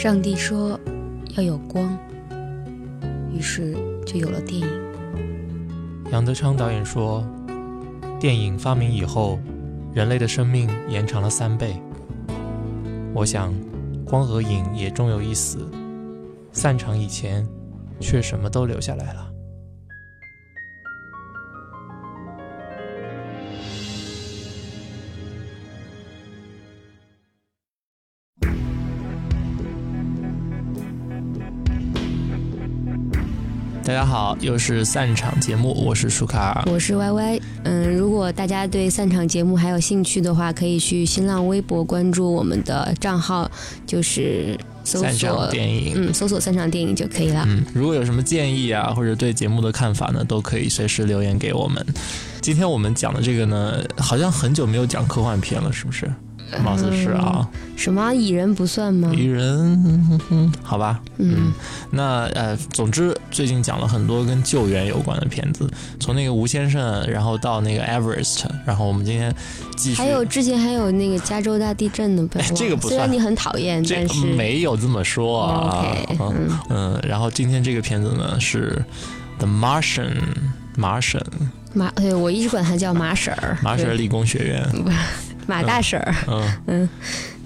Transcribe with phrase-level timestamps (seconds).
[0.00, 0.80] 上帝说
[1.36, 1.94] 要有光，
[3.30, 4.66] 于是就有了电影。
[6.10, 7.22] 杨德昌导演说，
[8.18, 9.38] 电影发明以后，
[9.92, 11.76] 人类的生命延长了三倍。
[13.12, 13.52] 我想，
[14.06, 15.70] 光和影也终有一死，
[16.50, 17.46] 散场以前，
[18.00, 19.29] 却什么都留下来了。
[33.90, 37.40] 大家好，又是散场节目，我是舒卡尔，我是 Y Y。
[37.64, 43.50] 嗯，如果大家对散场节目还有兴趣的话，可以去新浪微博关注我们的账号，
[43.84, 47.44] 就是搜索电影，嗯，搜索散场电影就可以了。
[47.48, 51.84] 嗯，如果有什么建议啊，或者对节目的看法呢，都可以随时留言给我们。
[52.40, 56.08] 今天我们讲的这个呢，好像很久没有讲科幻片了，是不是？
[56.64, 59.12] 貌似是啊，什么蚁人不算吗？
[59.14, 60.20] 蚁人，
[60.62, 61.52] 好吧，嗯，
[61.90, 69.34] 那呃，总之最近讲了很多跟救援有关的片子，从那个吴先生，然后到那个 Everest，然后我们今天
[69.76, 72.90] 继续，还有之前还有那个加州大地震的，这个不算。
[72.90, 74.26] 虽然你很讨厌，但是。
[74.26, 75.86] 没有这么说啊，
[76.18, 78.82] 嗯嗯，然后今天这个片子呢是
[79.38, 80.16] The Martian，
[80.76, 81.22] 马婶，
[81.74, 84.66] 马，对我一直管他叫马婶儿，马婶理工学院。
[85.46, 86.14] 马大婶儿，
[86.66, 86.88] 嗯，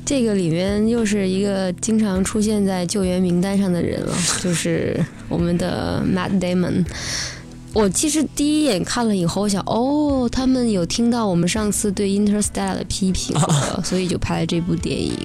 [0.04, 6.84] 这个里面又是一个经常出现在救援名单上的人了，就是我们的 Matt Damon。
[7.72, 13.36] 我其实第一眼看了以后，我想，哦，他们有听到我们上次对 Interstellar 的批评，
[13.82, 15.16] 所以就拍了这部电影。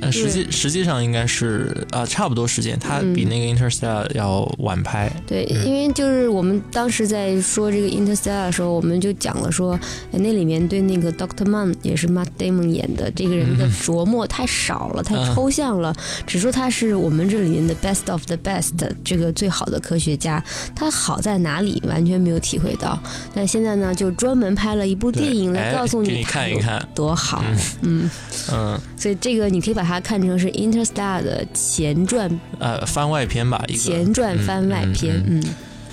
[0.00, 5.10] 呃，实际实际上应该是啊，差不多时间，它比那个 Interstellar 要晚拍。
[5.26, 9.78] 对，因为就是我们当时在说这个 Interstellar 的时候，我们就讲了说，
[10.12, 15.92] 那里面对那个 Doctor Mann 也是 Matt Damon 演的这个人的琢磨太少了，太抽象了，
[16.24, 20.42] 只说他是我们这里面的 best of the best 这个最好的科学家，
[20.76, 22.96] 他好在哪里完全没有体会到。
[23.34, 27.42] 但现在呢，就专门拍了一部电影来告诉你看一看多好，
[27.82, 28.08] 嗯。
[28.52, 29.87] 嗯，所以这个你可以把。
[29.88, 32.28] 它看成是《Interstar》的前传，
[32.58, 35.42] 呃，番外篇吧，一个前传番外篇，嗯。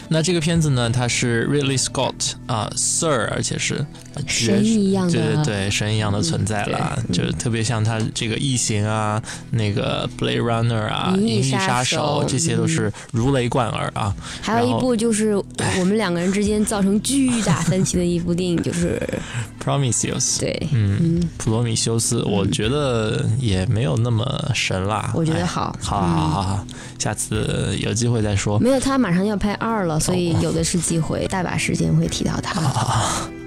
[0.09, 3.85] 那这个片子呢，它是 Ridley Scott 啊，Sir，而且是
[4.27, 9.21] 神一样的，对对对，神一样的存在了，就是特别像他这个异形啊，
[9.51, 14.15] 那个 Blade Runner 啊，银翼杀手，这些都是如雷贯耳啊。
[14.41, 15.35] 还有一部就是
[15.79, 19.01] 我们两个人之间造成巨大分歧的一部电影，就是
[19.63, 20.39] Prometheus。
[20.39, 25.11] 对，嗯，普罗米修斯，我觉得也没有那么神啦。
[25.13, 26.67] 我觉得好，好，好，好，好，
[26.99, 28.59] 下次有机会再说。
[28.59, 29.99] 没有，他马上要拍二了。
[29.99, 32.61] 所以有的是机会，大把时间会提到他。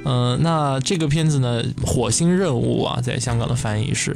[0.05, 4.15] 嗯，那这个片子呢，《火星任务》啊，在香港的翻译是，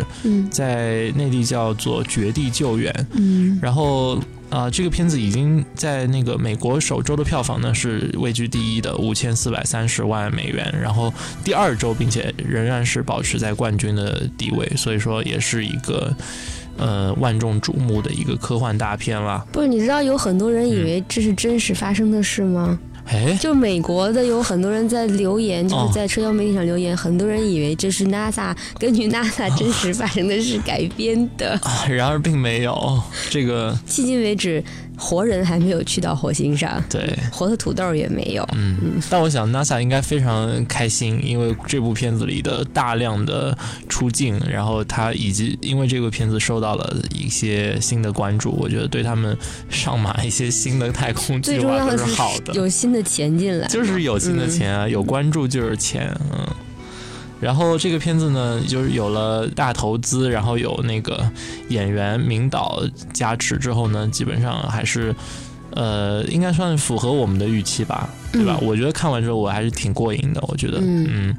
[0.50, 2.92] 在内地叫做《绝地救援》。
[3.12, 11.12] 嗯，然后啊，这个片子已经在那个美国首周的票房呢是位居第一的五千四百三十万美元，然后
[11.44, 16.14] 第二周并且仍然是保持在冠军的地位，所以说也是一个。
[16.78, 19.44] 呃，万众瞩目的一个科幻大片了。
[19.53, 22.78] 不是，你知道有很多人以为这是真实发生的事吗？
[23.07, 33.03] 哎，就美国的有很多人在留言，就是在社交媒体上留言，很多人以为这是 NASA 根据 NASA 真实发生的事改编的，然而并没有。
[33.29, 34.63] 这个迄今为止。
[34.97, 38.47] 活人还没有去到火星上，对，活的土豆也没有。
[38.53, 43.56] 嗯嗯，但我想 NASA 应该非常开心，因为这部片子里的大量的
[43.88, 49.36] 出镜，然后他以及因为这部片子受到了一些新的关注，我觉得对他们
[49.69, 56.47] 上马一些新的太空计划都是好的，有新的钱进来，就是有新的钱啊，有关注就是钱，嗯。
[57.42, 61.28] 然后这个片子呢，就是有了大投资，然后有那个
[61.69, 62.82] 演员名导
[63.12, 65.12] 加持之后呢，基本上还是，
[65.72, 68.56] 呃，应该算符合我们的预期吧，对吧？
[68.62, 71.36] 我觉得看完之后我还是挺过瘾的，我觉得，嗯。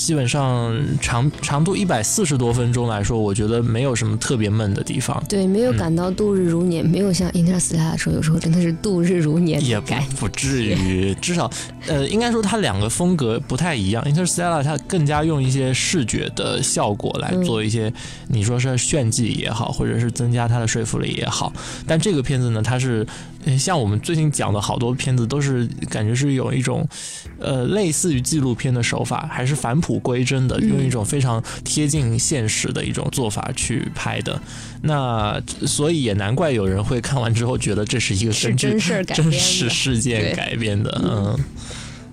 [0.00, 5.22] 基本上长长度一百四十多分钟来说，我觉得没有什么特别闷的地方。
[5.28, 9.62] 对，没有感到度日如年，没有像《Interstellar》说有时候真的是度日如年。
[9.62, 11.50] 也不不至于，至少，
[11.86, 14.02] 呃，应该说它两个风格不太一样。
[14.10, 17.92] 《Interstellar》它更加用一些视觉的效果来做一些，
[18.28, 21.52] 你说是炫技也好，或者是增加它的说服力也好。
[21.86, 23.06] 但这个片子呢，它是。
[23.58, 26.86] 像我们最近讲的好多片子，都是感觉是有一种，
[27.38, 34.40] 呃，类似于纪录片的手法，还是返璞归真的，用一种非常贴近现实的一种做法去拍的。
[34.82, 41.38] 那所以也难怪有人会看完之后觉得这是一个根据真事真实事件改编的，嗯。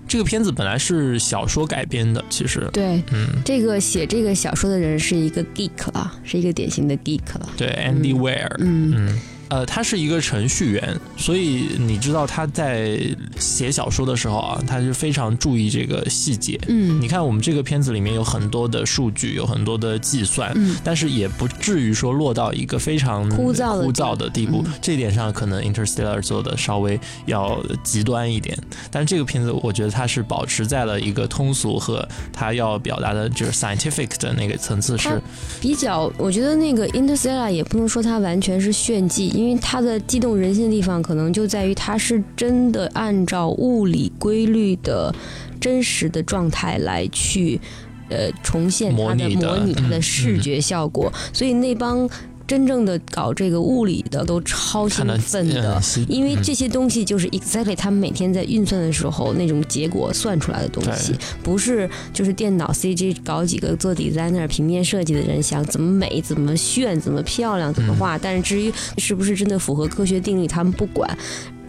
[0.09, 7.49] 这个片子本来是小说改编的，其实对，嗯，这个写这个小说的人是一个 geek 了，是一个典型的 geek 了。
[7.57, 9.19] 对，Andy Weir，嗯嗯。
[9.49, 12.99] 呃，他是一个程序员，所以你知道他在
[13.39, 16.59] 写小说的时候啊，他是非常注意这个细节。
[16.67, 24.63] 嗯，你看我们这个片子里面有很多的数据，有很多的计算，嗯但是也不至于说落到一个非常枯燥的枯燥的地步。
[24.65, 28.57] 嗯这一点上，可能 Interstellar 做的稍微要极端一点，
[28.91, 35.21] 但是这个片子我觉得它是保持在了一个通俗和它要表达的就是 scientific 的那个层次是
[35.59, 45.13] 比较，我觉得那个 Interstellar 也不能说它完全是炫技，因为它的激动人心的地方可能就在于它是真的按照物理规律的
[45.61, 47.61] 真实的状态来去
[48.09, 50.01] 呃重现它的模拟它的嗯。
[50.01, 52.09] 视觉效果，所以那帮
[52.47, 55.81] 真正的搞这个物理的都超兴奋的。
[56.07, 61.13] 因为嗯这些东西就是 exactly 他们每天在运算的时候那种结果算出来的东西，
[61.43, 71.17] 不是就是电脑 CG 搞几个做 designer 平面设计的人想怎么美、怎么炫、怎么漂亮、怎么画，但是至于是不是真的符合科学定律，他们不管。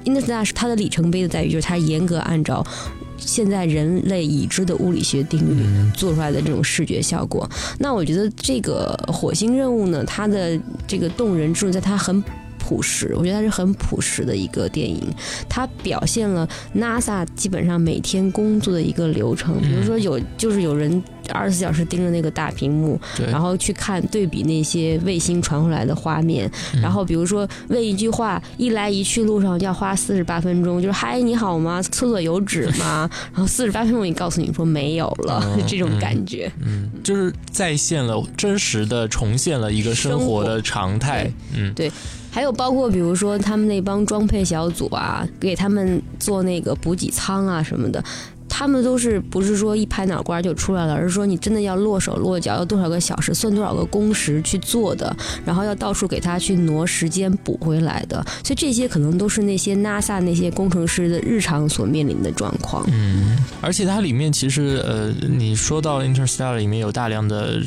[0.04, 2.64] Interstellar 是它的里程碑的在于，就是它严格按照
[3.18, 7.48] 现在人类已知的物理学定律嗯做出来的这种视觉效果。
[7.78, 12.22] 那我觉得这个火星任务呢，它的这个动人之处在它很。
[12.68, 15.02] 朴实，我觉得它是很朴实的一个电影，
[15.48, 23.00] 它表现了 NASA 基本上每天工作的一个流程，比如说有就是有人二十四小时盯着那个大屏幕，
[23.30, 26.80] 然后去看对比那些卫星传回来的画面，嗯。
[26.82, 31.80] 然后比如说问一句话，一来一去路上要花四十八分钟，就是嗨你好吗？
[31.82, 33.08] 厕所有纸吗？
[33.32, 36.50] 然后四十八分钟也告诉你说没有了，嗯 这种感觉。
[36.60, 41.72] 嗯，就是再现了真实的重现了一个生活的常态，嗯，
[42.38, 48.00] 还有包括比如说他们那帮装配小组啊，给他们做那个补给舱啊什么的。
[48.48, 55.14] 他们都是不是说一拍脑瓜就出来了，而是说你真的要落手落脚，要多少个小时，算多少个工时去做的，
[55.44, 58.24] 然后要到处给他去挪时间补回来的。
[58.44, 62.84] 所以这些可能都是那些 NASA 那些工程师的日常所面临的状况。
[62.92, 67.60] 嗯，而且它里面其实呃，你说到 Interstellar 里面有大量的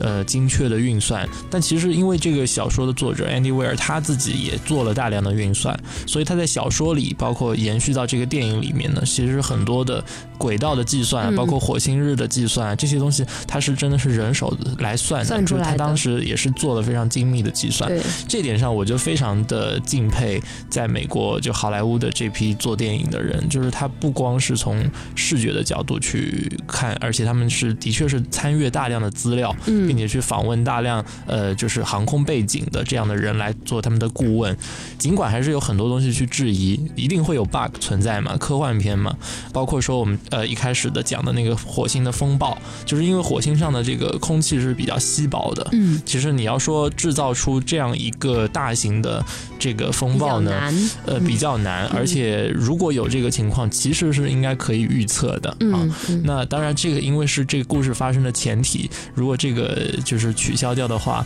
[0.00, 10.02] 呃精确的运算，但其实因为这个小说的作者 Andy Weir 他自己也做了大量的运算，所以他在小说里，包括延续到这个电影里面呢，其实很多的
[10.38, 11.34] 轨道的计算，嗯。
[11.34, 17.90] 包括火星日的计算这些东西，他是真的是人手来算的，算出来的就是他当时也是做了非常精密的计算。
[17.90, 24.82] 对，这点上我就非常的敬佩，在美国就好莱坞的这批做电影的人，就是他不光是从
[25.14, 34.56] 视觉的角度去看，而且他们是的确是参阅大量的资料，嗯，并且去访问大量呃就是航空背景的这样的人来做他们的顾问。
[34.98, 39.14] 尽管还是有很多东西去质疑，一定会有 bug 存在嘛，科幻片嘛，
[39.52, 49.24] 包括说我们呃一开始的讲的那个火星的风暴，就是因为火星上的这个空气是比较稀薄的，嗯，其实你要说制造出这样一个大型的
[49.58, 50.72] 这个风暴呢，
[51.04, 51.24] 呃，嗯。
[51.34, 55.50] 比较难，而且如果有这个情况，其实是应该可以预测的。
[55.72, 55.82] 啊。
[56.22, 61.24] 那当然，这个因为是这个故事发生的前提，如果这个呃就是取消掉的话，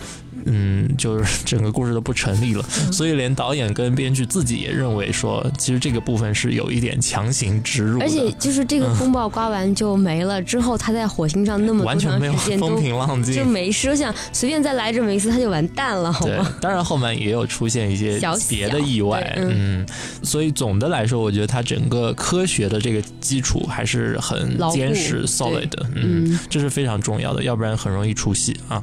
[0.50, 2.64] 嗯，就是 整个故事都不成立了。
[2.86, 13.44] 嗯所以连导演跟编剧自己也认为说，其实这个部分是有一点强行植入的，而且就是这个风暴刮完就没了，之后他在火星上那么多完全没有风平浪静就。
[13.44, 19.86] 没事，我想随便再来这么一次他就完蛋了，好对吗？， 当然后面也有出现一些别的意外，对嗯，
[20.22, 28.82] 所以总的来说，我觉得它整个科学的这个基础还是很坚实、solid 嗯，这是非常重要的，要不然很容易出戏啊。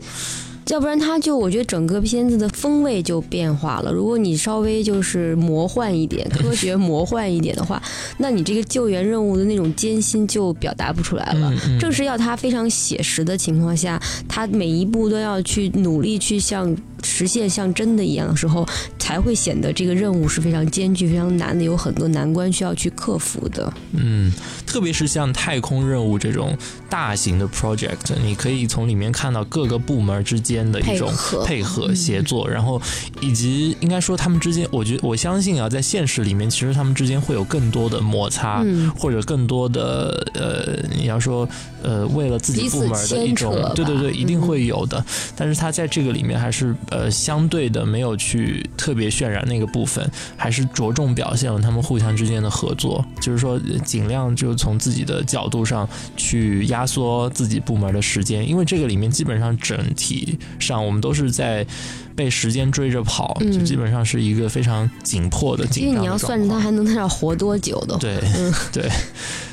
[0.70, 3.92] 要不然他就我觉得整个片子的风味就变化了。
[3.92, 7.82] 如果你稍微就是魔幻一点、科学魔幻一点的话，
[8.18, 11.52] 那你这个救援任务的那种艰辛就表达不出来了。
[11.54, 18.68] 嗯嗯正是要他非常写实的情况下，他每一步都要去努力去像实现像真的一样的时候，
[19.00, 23.72] 才会显得这个任务是非常艰巨、非常难的，有很多难关需要去克服的。
[23.94, 24.34] 嗯，
[24.66, 26.58] 特别是像太空任务这种
[26.90, 31.10] 大型的 project，你可以从里面看到各个部门之间的一种
[31.46, 31.86] 配合。
[31.94, 32.82] 协作，然后
[33.22, 41.48] 以及应该说他们之间，我觉我相信啊，在现实里面，其实他们之间会有更多的摩擦，嗯，或者更多的呃，你要说
[41.84, 44.42] 呃，为了自己部门的一种对对对，一定嗯。
[44.42, 45.04] 会有的。
[45.36, 61.66] 但是他在这个里面还是呃相对的没有去特别渲染那个部分，还是着重表现了他们互相之间的合作，就是说尽量就从自己的角度上去压缩自己部门的时间，因为这个里面基本上整体上我们都是在。
[62.16, 67.98] 被时间追着跑，嗯就基本上是一个非常紧迫的因紧张的为你要算着他还能在那活多久的。
[67.98, 68.90] 对、嗯 对，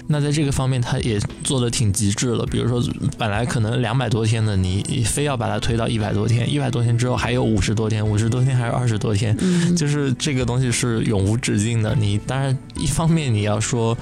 [0.07, 2.47] 那在这个方面，他也做的挺极致了。
[2.47, 2.83] 比如说，
[3.19, 11.95] 本来可能两百多天的，你非要把它推到一百多天，一百多天之后还有五十多天，五十多天还有二十多天，嗯，就是这个东西是永无止境的。
[11.95, 13.97] 你当然一方面你要说。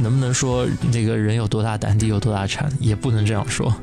[0.00, 3.74] 能不能说那个人有多大胆，地有多大产，也不能这样说。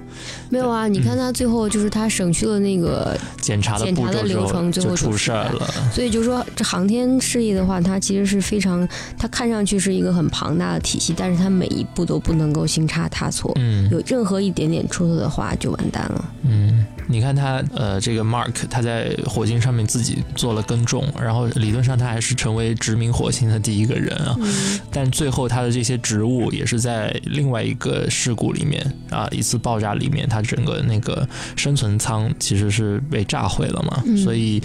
[0.50, 5.68] 没有啊，你看他最后就是他省去了那个，检查的检查的流程最后出事儿了。
[5.94, 16.26] 所以就说这航天事业的话，它其实是非常，它看上去是一个很庞大的体系，但是它每一步都不能够行差踏错，嗯有任何一点点出错的话就完蛋了。
[16.44, 24.36] 嗯，你看他呃，这个 Mark 他在火星上面自己做了耕种，然后理论上他还是成为殖民火星的第一个人啊。
[24.40, 34.62] 嗯但最后他的这些植物也是在另外一个事故里面啊，一次爆炸里面，它整个那个生存舱其实是被炸毁了嘛，嗯所以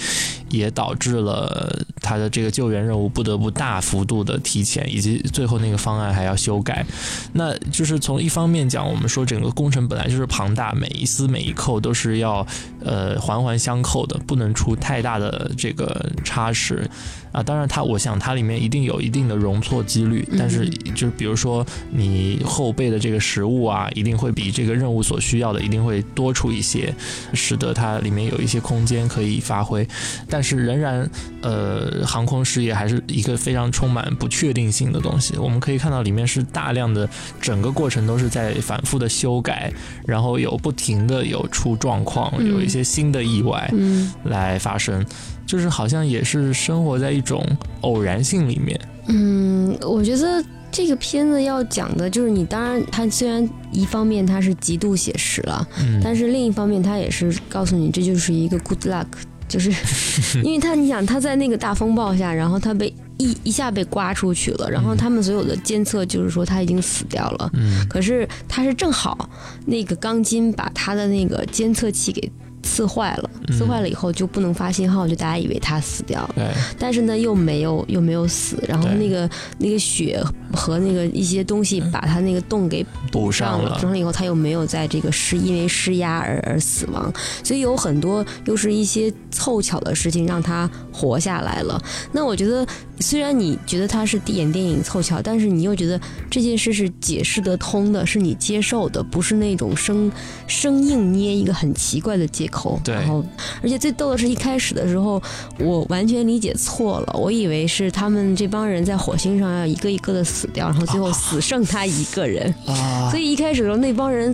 [0.50, 6.84] 也导致了他的这个救援任务不得不大幅度的提前，以及最后那个方案还要修改。
[7.32, 12.46] 那就是从一方面讲，我们说整个工程本来就是庞大，每一丝每一扣都是要
[12.84, 16.88] 呃环环相扣的，不能出太大的这个差池。
[17.32, 26.94] 啊，当然它，我想它里面一定有一定的容错几率，但是就是比如说你后备的这个食物啊，一定会比这个任务所需要的一定会多出一些，
[27.32, 29.86] 使得它里面有一些空间可以发挥，
[30.28, 31.08] 但是仍然，
[31.42, 35.36] 呃，航空事业还是一个非常充满不确定性的东西。
[35.36, 37.08] 我们可以看到里面是大量的，
[37.40, 39.72] 整个过程都是在反复的修改，
[40.06, 43.70] 然后有不停的有出状况，嗯有一些新的意外。
[43.72, 45.04] 嗯来发生，
[45.46, 47.44] 就是好像也是生活在一种
[47.82, 48.80] 偶然性里面。
[49.08, 50.42] 嗯，我觉得
[50.74, 59.06] 这个片子要讲的就是你，当然它虽然一方面它是极度写实了，嗯，但是另一方面它也是告诉你这就是一个 good luck，
[59.46, 59.70] 就是
[60.42, 67.48] 因为他你想他在那个大风暴下，然后他被一一下被刮出去了，然后他们所有的监测就是说他已经死掉了。
[67.54, 69.30] 嗯可是他是正好
[69.66, 72.28] 那个钢筋把他的那个监测器给
[72.64, 73.56] 刺坏了，嗯。
[73.56, 80.20] 刺坏了以后就不能发信号，就大家以为他死掉了，但是呢又没有又没有死，然后那个那个血
[80.52, 83.98] 和那个一些东西把他那个洞给补上了，补上了。
[83.98, 87.12] 以后他又没有在这个施因为施压而而死亡，
[87.44, 91.80] 所以有很多又是一些凑巧的事情让他活下来了。
[92.10, 92.66] 那我觉得
[93.00, 100.10] 虽然你觉得他是演电影凑巧，但是你又觉得这件事是解释得通的，是你接受的，不是那种生
[100.46, 102.80] 生硬捏一个很奇怪的借口。
[102.84, 103.22] 对然后
[103.62, 105.20] 而且最逗的是一开始的时候，
[105.58, 112.54] 我完全理解错了，我以为是他们这帮人在火星上要一个一个的死掉，然后最后死剩他一个人。
[112.66, 114.32] 啊所以一开始的时候，那帮人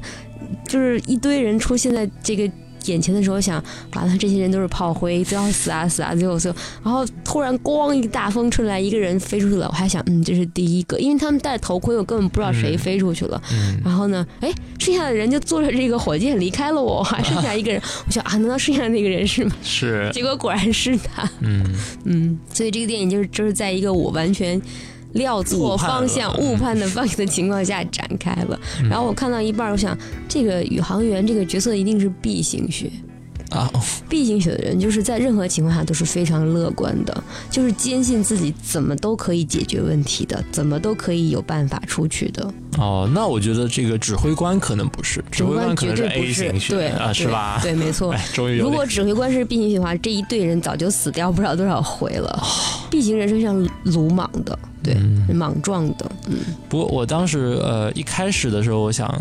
[0.69, 2.51] 就是一堆人出现在这个
[2.87, 3.63] 眼前的时候，想
[3.95, 13.41] 完了，这些人都是炮灰，都要死啊死啊，最后最后，然后突然咣一个大风吹来，一个人飞出去了，我还想，嗯，这是第一个，因为他们戴头盔，我根本不知道谁嗯飞出去了。
[13.53, 19.53] 嗯然后呢，哎，剩下的人就坐着这个火箭离开了我，还剩下一个人，我想啊，难道剩下的那个人是吗？
[19.63, 21.29] 是 结果果然是他。
[21.41, 21.65] 嗯
[22.05, 24.61] 嗯，所以这个电影就是就是在一个我完全
[25.13, 28.59] 料错方向、嗯误判的方向的情况下展开了。
[28.89, 29.97] 然后我看到一半，我想
[30.29, 32.91] 这个宇航员这个角色一定是 B 型血。
[33.51, 33.71] 啊
[34.09, 42.49] B 型血的人就是在任何情况下都是非常乐观的，就是坚信自己怎么都可以解决问题的，怎么都可以有办法出去的。
[42.79, 47.59] 哦，那我觉得这个指挥官可能不是，指挥官可能是绝对不 A 是，型血对啊，是吧？
[47.63, 48.13] 对，没错。
[48.15, 52.43] 哎，终于有如果指挥官是 B 型血的话，这一队人早就死掉不知道多少回了。
[52.91, 56.37] B 型人是非常鲁莽的，对，嗯莽撞的，嗯
[56.69, 59.13] 不过我当时呃一开始的时候，我想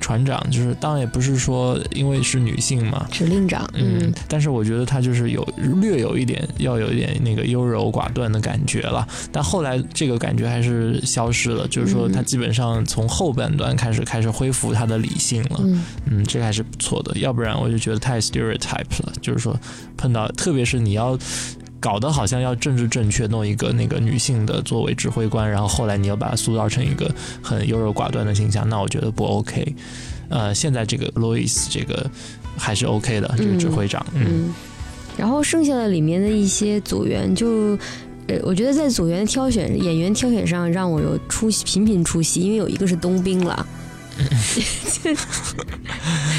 [0.00, 5.42] 船长就是当然也不是说因为是女性嘛，指令长，嗯嗯，但是我觉得她就是有
[5.80, 15.82] 略有一点要有一点那个优柔寡断的感觉了，但后来这个感觉还是消失了，就是说嗯她基本上从后半段开始开始恢复她的理性了，嗯。
[16.06, 19.58] 嗯，这个还是不错的，要不然我就觉得太 stereotype 了，就是说
[19.96, 21.18] 碰到特别是你要。
[21.80, 27.10] 搞得好像要政治正确，弄一个那个女性的作为指挥官，然后后来你又把她塑造成一个
[27.42, 29.74] 很优柔寡断的形象，那我觉得不 OK。
[30.28, 32.10] 呃，现在这个 Louis 这个
[32.56, 34.54] 还是 OK 的，这个指挥长，嗯嗯，
[35.16, 37.78] 然后剩下的里面的一些组员就。
[38.28, 43.64] 呃，我觉得在组员挑选演员挑选上让我有出戏频频出戏，因为有一个是冬兵了，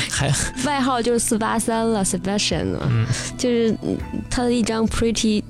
[0.10, 0.32] 还
[0.66, 3.06] 外号就是四八三了，Sebastian 了，嗯。
[3.38, 3.98] 就是嗯
[4.30, 5.44] 他的一张 pretty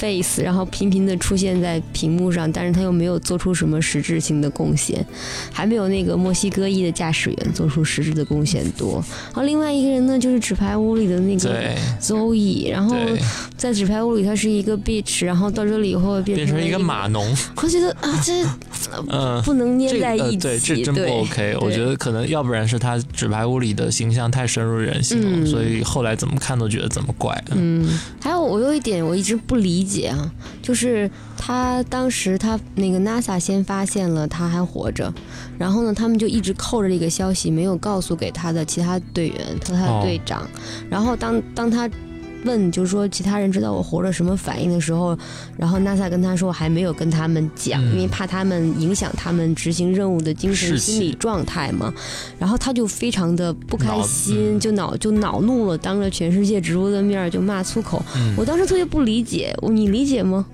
[0.00, 5.04] face，然后频频的出现在屏幕上，但是他又没有做出什么实质性的贡献，
[5.52, 9.04] 还没有那个墨西哥裔的驾驶员做出实质的贡献多。
[9.26, 11.62] 然后另外一个人呢，就是纸牌屋里的那个
[12.00, 12.96] Zoe，然后
[13.58, 17.36] 在纸牌屋里他是一个 bitch，然后到这里以后变成一个码农。
[17.56, 18.42] 我觉得啊，这
[19.12, 21.56] 嗯不能粘在一起，对，这真不 OK。
[21.60, 27.36] 我觉得可能要不然是他纸牌屋里的形象太深入人心了，所以后来怎么看都觉得怎么怪。
[27.50, 27.86] 嗯，
[28.20, 30.32] 还有我有一点我一直不理解啊，
[30.62, 35.12] 就是他当时他那个 NASA 先发现了他还活着，
[35.58, 40.46] 然后呢，他们就一直扣着这个消息没有告诉给他的其他队员和他的队长，
[40.88, 41.90] 然后当当他。
[42.44, 45.16] 问就是说其他人知道我活着什么反应的时候，
[45.56, 51.92] 然后 NASA 跟他说还没有跟他们讲，因为怕他们影响他们执行任务的精神心理状态嘛。
[52.38, 58.02] 然后他就非常的不开心，就恼就恼怒了，当着全世界直播的面就骂粗口。
[58.36, 60.46] 我当时特别不理解，你理解吗？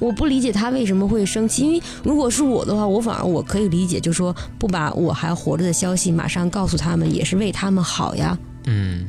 [0.00, 8.36] 我不理解他为什么会生气，因为如果是我的话，我反而我可以理解，就说不把我还活着的消息马上告诉他们，也是为他们好呀。
[8.66, 9.06] 嗯。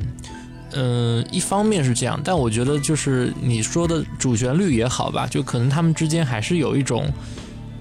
[0.78, 7.10] 嗯，一方面是这样，但我觉得就是你说的主旋律也好吧，就可能他们之间还是有一种，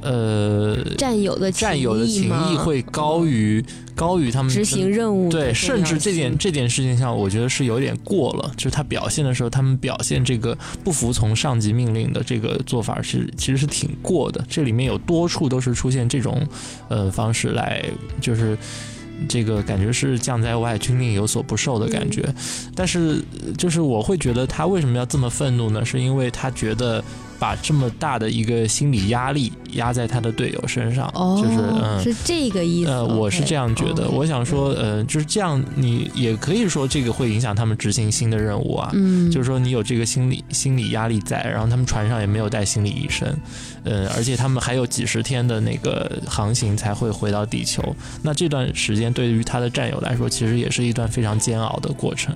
[0.01, 3.65] 呃，战友的战友的情谊会高于
[3.97, 5.29] 高于他们执行任务。
[5.29, 8.53] 对，甚至这点这件事情上，我觉得是有点过了。
[8.57, 14.45] 就是他表现的时候，他们表现这个不服从上级命令的这个做法是其实是挺过的。
[14.49, 16.47] 这里面有多处都是出现这种
[16.89, 17.85] 呃方式来，
[18.21, 18.57] 就是。
[19.29, 22.23] 这个感觉是将在外，军令有所不受的感觉，
[22.75, 23.23] 但是
[23.57, 25.85] 就是我会觉得他为什么要这么愤怒呢？
[25.85, 27.03] 是因为他觉得。
[27.39, 32.91] 把这么大的一个心理压力压在他的队友身上，就是嗯，是这个意思。
[32.91, 34.09] 呃，我是这样觉得。
[34.09, 38.91] 我想说，呃，就是这样，你也可以说这个会影响他们执行新的任务啊。
[38.95, 43.29] 嗯，就是说你有这个心理心理压力在，然后他们船上也没有带心理医生，
[43.83, 47.83] 呃，而且他们还有几十天的那个航行才会回到地球。
[48.23, 52.35] 那这段时间对于他的战友来说，其实也是一段非常煎熬的过程。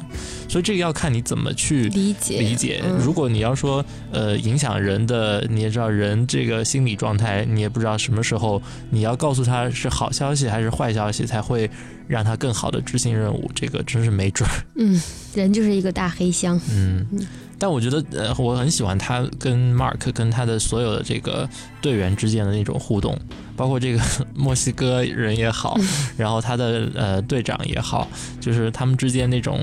[0.48, 2.82] 所以这个要看你怎么去理解理解。
[2.98, 4.87] 如果你要说，呃，影响人。
[4.88, 11.70] 人的你也知道，人这个心理状态，你也不知道什么时候你要告诉他是好消息还是坏消息，才会
[12.06, 13.50] 让他更好的执行任务。
[13.54, 14.54] 这个真是没准儿。
[14.76, 15.00] 嗯，
[15.34, 16.58] 人就是一个大黑箱。
[16.70, 17.06] 嗯，
[17.58, 21.48] 但我觉得呃，我很喜欢他跟 Mark 跟他的所有的这个
[21.82, 23.18] 队员之间的那种互动，
[23.56, 24.00] 包括这个
[24.34, 25.78] 墨西哥人也好，
[26.16, 28.08] 然后他的呃队长也好，
[28.40, 29.60] 就是他们之间那种。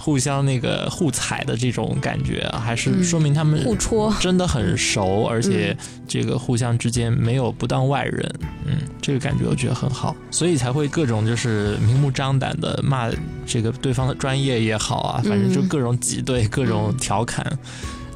[0.00, 4.12] 互相那个互踩的这种感觉，还是说明他们互戳。
[4.18, 5.76] 真的很熟，而且
[6.08, 8.34] 这个互相之间没有不当外人，
[8.64, 13.10] 嗯，这个感觉我觉得很好，所以才会各种就是明目张胆的骂
[13.46, 17.46] 这个对方的专业也好啊，反正就各种挤兑，各种调侃，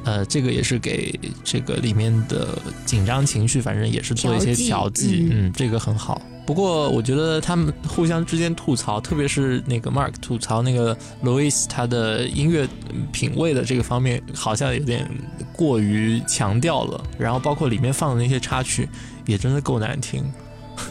[0.03, 6.19] 呃，这个也是给这个里面的紧张情绪，反正也是做一些调剂，嗯，这个很好。
[6.45, 12.67] 不过我觉得他们互相之间吐槽，特别是那个 Mark 吐槽那个 Louis 他的音乐
[13.11, 15.09] 品味的这个方面，好像有点
[15.51, 17.03] 过于强调了。
[17.17, 18.87] 然后包括里面放的那些插曲，
[19.25, 20.23] 也真的够难听。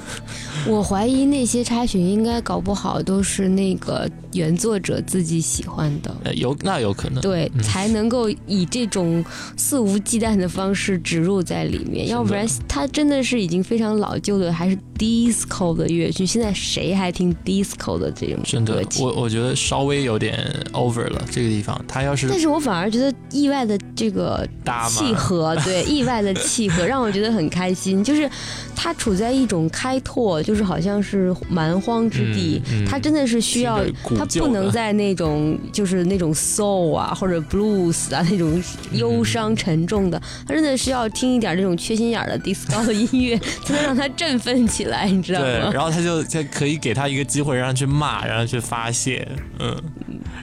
[0.67, 9.25] 我怀疑那些插曲应该搞不好都是那个原作者自己喜欢的，有那有可能，对，才能够以这种
[9.57, 16.27] 肆无忌惮的方式植入在里面，要不然它真的是已经非常老旧的，还是 disco 的乐曲。
[16.27, 20.39] 现在谁还听 disco 的这种真的，我我觉得稍微有点
[20.73, 21.83] over 了这个地方。
[21.87, 24.47] 他要是，但是我反而觉得意外的这个
[24.89, 28.29] 契合，对， 意外的契合让我觉得很开心，就是
[28.75, 30.25] 他处在一种开拓。
[30.43, 33.85] 就是好像是蛮荒之地，他真的是需要，
[34.17, 45.47] 他不能在那种就是那种 soul 啊或者 blues 啊那种忧伤沉重的，他真的是要听一点这种缺心眼的 disco 的音乐，才能让他振奋起来，你知道吗？
[45.47, 49.27] 对，然后他就他可以给他一个机会，让他去骂，让他去发泄，
[49.59, 49.75] 嗯，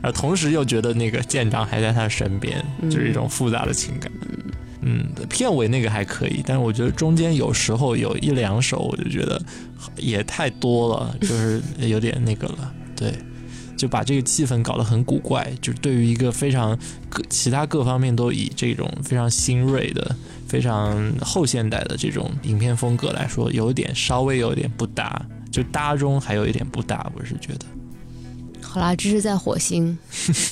[0.02, 4.12] 然后同时又觉得那个舰长还在他身边，就是一种复杂的情感。
[4.84, 9.40] 嗯，片尾那个还可以，但是我觉得中间有时候有一两首，我就觉得
[9.96, 12.74] 也太多了，就是有点那个了。
[12.96, 13.14] 对，
[13.82, 15.52] 就把这个气氛搞得很古怪。
[15.60, 16.78] 就对于一个非常
[17.10, 20.16] 各其他各方面都以这种非常新锐的、
[20.48, 25.20] 非常后现代的这种影片风格来说，有点稍微有点不搭，
[25.52, 27.66] 就搭中还有一点不搭，我是觉得。
[28.62, 29.98] 好啦，这是在火星，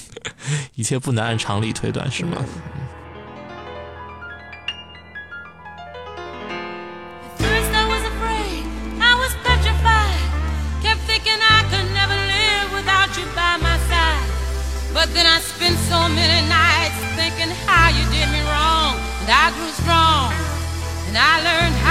[0.74, 2.44] 一切不能按常理推断，是吗
[19.50, 20.32] I grew strong
[21.08, 21.89] and I learned how.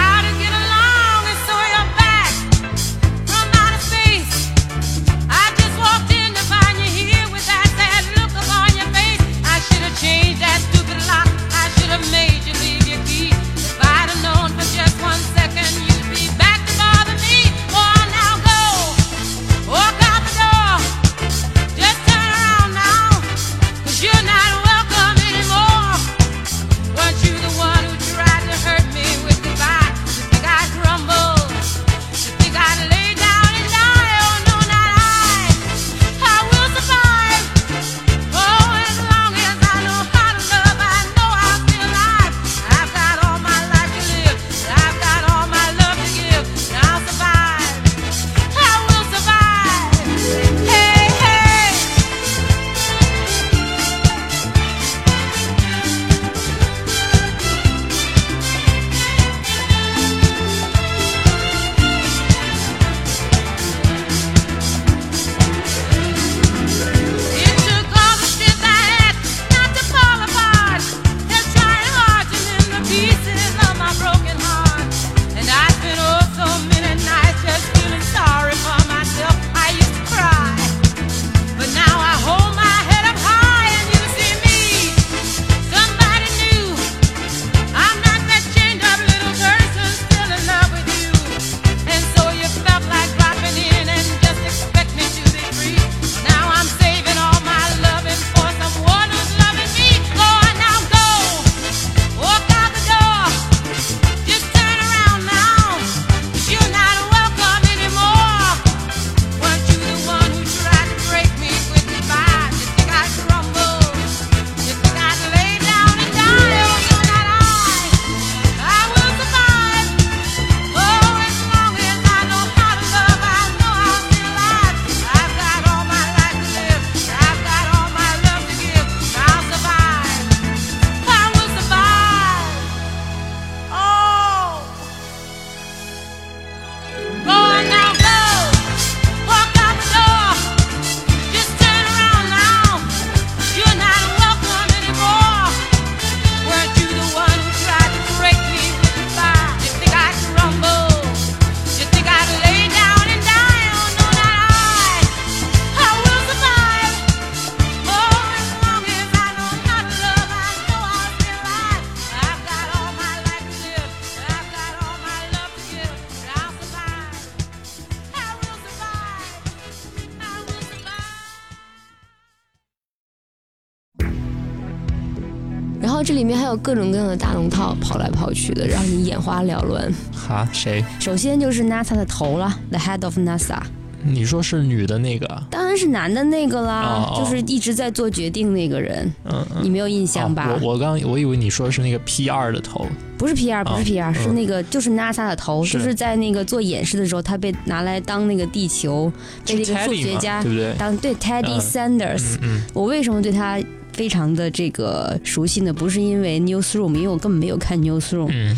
[176.68, 179.90] 各种各样的大龙套跑来跑去的，让你眼花缭乱。
[180.12, 180.84] 哈，谁？
[181.00, 183.58] 首先就是 NASA 的头了，The Head of NASA。
[184.02, 185.42] 你说是女的那个？
[185.50, 189.10] 当然是男的那个啦，就是一直在做决定那个人。
[189.24, 190.58] 嗯嗯，你没有印象吧？
[190.60, 199.10] 我我刚我以为你说的是那个 P 二的头，不是 P 二，不是 P 二，是那个就是 NASA 的头，就是在那个做演示的时候，他被拿来当那个地球，
[199.46, 200.74] 被那个数学家对不对？
[200.78, 202.36] 当对 Teddy Sanders。
[202.74, 203.58] 我为什么对他？
[203.98, 208.54] 非常的这个熟悉呢，不是因为 Newsroom，因为我根本没有看 Newsroom。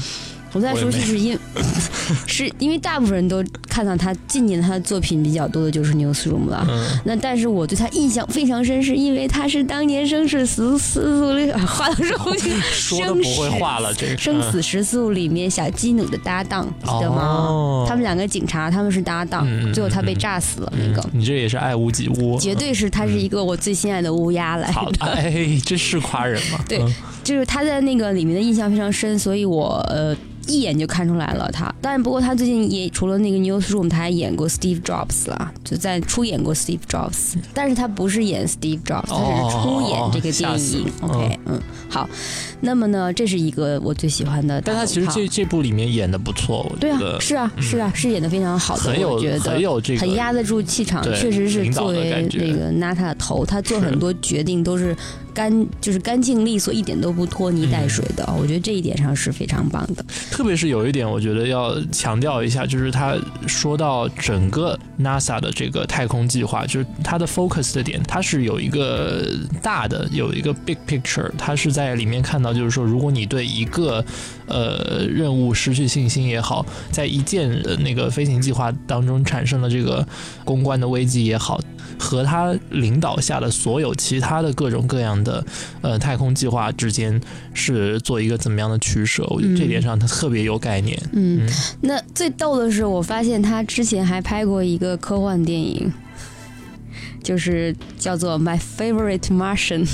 [0.53, 1.39] 我在熟悉是因，
[2.27, 6.67] 是因为大部分人都看到他近年他的作品比较多的就是 Newsroom 了。
[7.05, 17.85] 那但是我对他印象非常深，是因为他是当年生死时速里话都说不清，生死话了这个生死时速里面小基努的搭档，记得吗？
[17.87, 21.09] 他们两个警察他们是搭档，最后他被炸死了那个。
[21.13, 24.69] 你这也是爱屋及乌，绝对是他是一个我最心爱的乌鸦来。
[24.99, 26.59] 哎，这是夸人吗？
[26.69, 26.83] 对，
[27.23, 30.17] 就是他在那个里面的印象非常深，所以我呃。
[30.51, 31.73] 一眼就看出来了，他。
[31.81, 37.35] 但是不过他最近也除了那个 Newsroom，他还演过 Steve Jobs 了，就在出演过 Steve Jobs。
[37.55, 40.93] 但是他不是演 Steve Jobs，他是出演这个电影。
[41.03, 42.09] OK，嗯，好。
[42.63, 44.61] 那么呢，这是一个我最喜欢的。
[44.61, 48.83] 但他其实这这部里面演的不错，对啊，是啊，是啊，是演的非常好的。
[48.83, 54.97] 很有，很有这个，很压得住气场，确实是作为那个 Nata 的头，他做很多决定都是。
[55.33, 58.29] 干就是干净利索，一点都不拖泥带水的。
[58.37, 60.05] 我觉得这一点上是非常棒的。
[60.41, 63.15] 特别是有一点，我觉得要强调一下，就是他
[63.47, 69.23] 说到整个 NASA 的这个太空计划，就是它的 focus 的点，它是有一个
[69.61, 71.31] 大的，有一个 big picture。
[71.37, 74.03] 它是在里面看到，就是说，如果你对一个
[74.47, 80.09] 呃任务失去信心也好，在一件呃那个飞行计划当中产生了这个
[80.43, 81.61] 公关的危机也好。
[82.01, 85.45] 和他领导下的所有其他的各种各样的
[85.83, 87.21] 呃太空计划之间
[87.53, 89.23] 是做一个怎么样的取舍？
[89.29, 90.99] 我觉得这点上他特别有概念。
[91.13, 91.47] 嗯，
[91.83, 95.93] 那最逗的是，我发现他之前还拍过一个科幻电影。
[97.23, 99.87] 就是叫做 My Favorite Martian，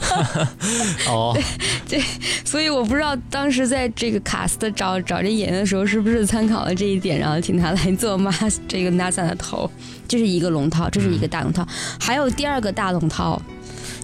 [1.08, 1.36] 哦，
[1.88, 2.02] 对，
[2.44, 9.70] 所以我不知道当时在这个 cast 找找这演员的时候，是不是参考了这一点，然后请他来做 Mas 这个 NASA 的头，
[10.08, 11.66] 这是一个龙套，这是一个大龙套，
[12.00, 13.40] 还有第二个大龙套，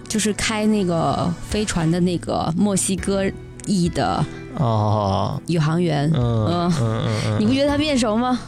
[0.07, 3.23] 就是开那个飞船的那个墨西哥
[3.65, 4.23] 裔的
[4.55, 5.41] 哦。
[5.47, 8.39] 宇航员，嗯嗯嗯，你不觉得他面熟吗？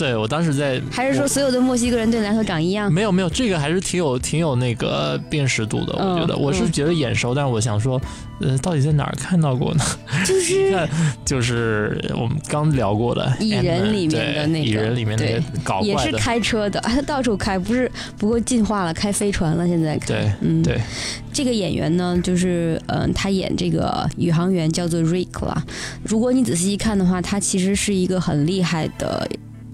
[0.00, 2.90] 对，我当时在，还是说所有的墨西哥人对篮球长一样？
[2.90, 5.92] 没有没有，这个还是挺有挺有那个辨识度的。
[5.92, 8.00] 我觉得我是觉得眼熟，但是我想说，
[8.40, 9.84] 呃，到底在哪儿看到过呢？
[10.24, 10.88] 就是
[11.22, 19.68] 就是我们刚聊过的蚁人里面的那个蚁人里面那个搞也是开车的，他 到处开，不是不过进化了，开飞船了。
[19.68, 20.80] 现在对，嗯对，
[21.30, 25.62] 这个演员呢，就是嗯，他演这个宇航员叫做 Rick 啦。
[26.02, 29.28] 如果你仔细一看的话，他其实是一个很厉害的。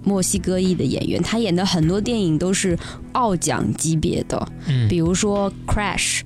[0.07, 2.79] 墨西哥裔的演员，他演的很多电影都是
[3.13, 6.21] 奥奖级别的，嗯，比如说《Crash》。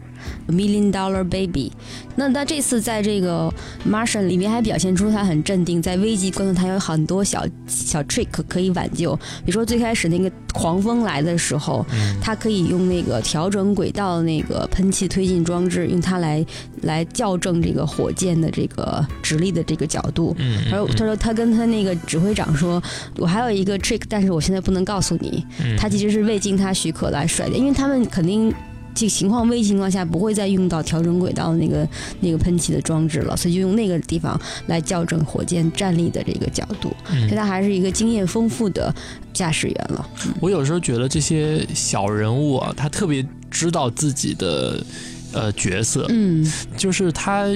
[0.49, 1.73] Million Dollar Baby，
[2.17, 3.53] 那他这次在这个
[3.89, 9.15] Martian 里面还表现出他很镇定，在危机关头他有很多小小 trick 可以挽救。
[9.17, 11.85] 比如说最开始那个狂风来的时候，
[12.21, 16.45] 他可以用那个调整轨道的那个喷气推进装置，用它来
[16.83, 20.35] 来校正这个火箭的这个直立的这个角度。
[20.39, 22.83] 嗯，然后他说他跟他那个指挥长说，
[23.17, 25.45] 我还有一个 trick，但是我现在不能告诉你。
[25.79, 28.53] 他其实是未经他许可来甩的，因为他们肯定。
[28.95, 31.89] 这情况危情况下不会再用到调整轨道的那个
[32.21, 36.95] 那个喷气的装置了，所以就用那个地方来校正火箭站立的这个角度。
[37.07, 38.95] 所以他还是一个经验丰富的
[39.33, 40.09] 驾驶员了。
[40.41, 44.85] 我有时候觉得这些小人物啊，他特别知道自己的
[45.33, 47.47] 呃角色，嗯，就是他。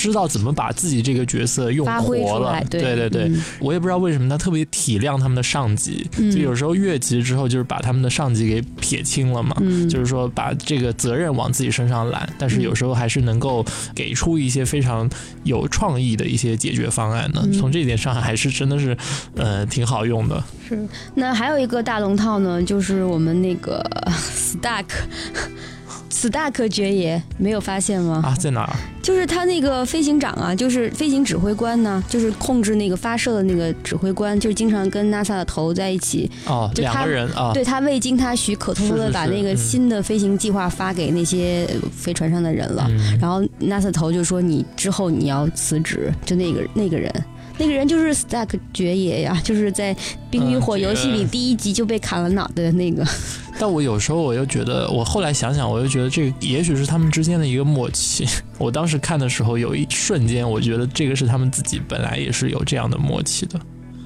[0.00, 9.54] 知道怎么把自己这个角色用活了，对对对，我也不知道为什么他特别体谅他们的上级，就有时候越级之后就是把他们的上级给撇清了嘛，
[9.90, 13.62] 就是说把这个责任往自己身上揽，但是有时候还是能够
[13.94, 15.08] 给出一些非常
[15.44, 17.46] 有创意的一些解决方案呢。
[17.58, 18.96] 从这一点上还是真的是
[19.36, 20.42] 呃挺好用的。
[20.66, 24.86] 是，那还有一个大龙套呢，就是我们那个 Stack。
[26.10, 28.20] 斯大可爵爷没有发现吗？
[28.24, 28.76] 啊，在哪儿？
[29.00, 36.30] 就是他那个飞行长啊，就是飞行指挥官呢，就是控制那个发射的那个指挥官，就是经常跟 NASA 的头在一起。
[36.46, 37.52] 哦，两个人啊。
[37.54, 42.86] 对他未经他许可，偷偷的把那个新的飞行计划发给那些飞船上的人了。
[43.18, 47.10] 然后 NASA 头就说：“你之后你要辞职。”就那个那个人。
[47.60, 49.94] 那个人就是 Stack 爵爷呀，就是在
[50.30, 53.06] 《冰与火》游戏里第一集就被砍了脑袋的那个。
[53.60, 58.26] 但我有时候我又觉得，我后来想想，我又觉得这个也许是他们之间的一个默契。
[58.56, 63.60] 我当时看的时候，有一瞬间，我觉得这个是他们自己本来也是有这样的默契的。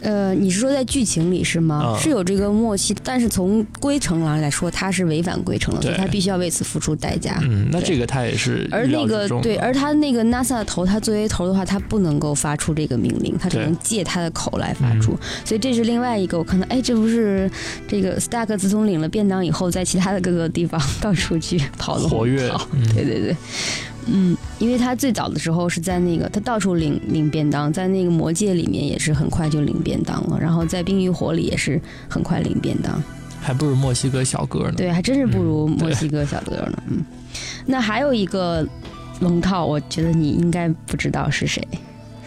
[0.04, 1.98] 呃，你是说在剧情里是吗？
[1.98, 7.40] 是有这个默契，但是从规程上来说，他是违反规程了，所以他必须要为此付出代价。
[7.42, 8.68] 嗯，那这个他也是。
[8.70, 15.18] 而那个对，而他那个 NASA 的头，他作为头的话，他不能够发出这个命令，他只能借他的口来发出。
[15.44, 17.50] 所以这是另外一个，我看到，哎，这不是
[17.88, 22.52] 这个 Stack 自从领了便当以后，在其他的各个地方 到处去跑的活跃。
[22.94, 23.36] 对对对。
[24.06, 33.02] 嗯，因为他最早的时候是在那个，他到处领领便当，在那个魔界里面也是很快就领便当了，然后在冰与火里也是很快领便当，
[33.40, 34.74] 还不如墨西哥小哥呢。
[34.76, 36.82] 对，还真是不如墨西哥小哥呢。
[36.88, 37.04] 嗯，
[37.66, 38.66] 那还有一个
[39.20, 41.66] 龙套，我觉得你应该不知道是谁。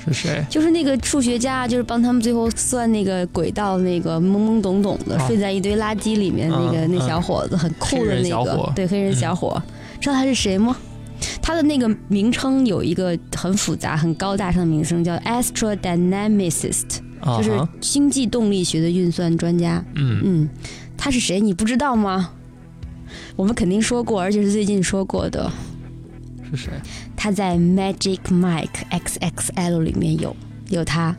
[0.09, 0.45] 是谁？
[0.49, 9.61] 就是那个数学家，就是帮他们最后算那个轨道那个懵懵懂懂的，睡在一堆垃圾里面那个那小伙子，很酷的那个，对，黑人小伙，
[9.99, 10.77] 知道他是谁吗？
[11.47, 16.99] 他的那个名称有一个很复杂、很高大上的名称，叫 astrodynamicist，
[17.37, 19.81] 就是星际动力学的运算专家。
[19.95, 20.49] 嗯嗯，
[20.97, 21.39] 他是谁？
[21.39, 22.33] 你不知道吗？
[23.37, 25.49] 我们肯定说过，而且是最近说过的。
[26.51, 26.73] 是谁？
[27.15, 30.35] 他在 Magic Mike XXL 里面有
[30.67, 31.15] 有他。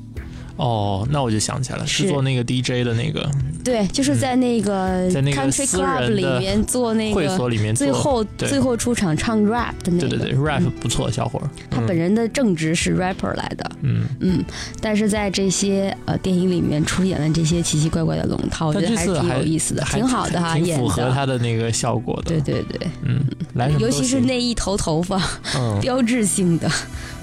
[0.59, 3.29] 哦，那我就想起来了，是做那个 DJ 的那个。
[3.65, 10.09] 对，就是在那个 Country Club 里面做那个会所里面，最后最后出场唱 rap 的那个。
[10.09, 11.49] 对对对，rap 不错，小伙儿。
[11.71, 13.71] 他本人的正职是 rapper 来的。
[13.83, 14.45] 嗯嗯，
[14.81, 22.31] 但是在这些呃电影里面出演了这些奇奇怪怪的龙套，我觉得还是挺有意思的，挺好的哈，挺符合他的那个效果的。
[22.31, 23.21] 对对对，嗯，
[23.55, 25.21] 来尤其是那一头头发，
[25.81, 26.69] 标志性的。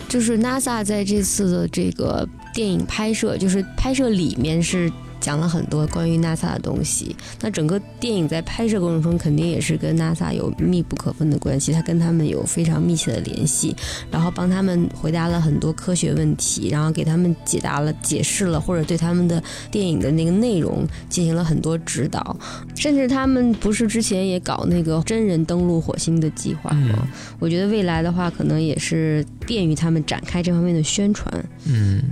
[0.08, 4.92] 就是 NASA 在这次的这个电影拍摄，就是拍摄里面是。
[5.22, 7.16] 讲了很多关于 NASA 的东西。
[7.42, 13.76] 那整个电影在拍摄过程中，肯定也是跟 NASA 有密不可分的关系，他跟他们有非常密切的联系，
[14.12, 19.42] 然后帮他们回答了很多科学问题，然后给他们解答了、解释了，或者对他们的
[19.72, 22.38] 电影的那个内容进行了很多指导。
[22.76, 27.08] 甚至他们不是之前也搞那个真人登陆火星的计划吗？
[27.40, 31.34] 我觉得未来的话，可能也是便于他们展开这方面的宣传。
[31.64, 32.04] 嗯，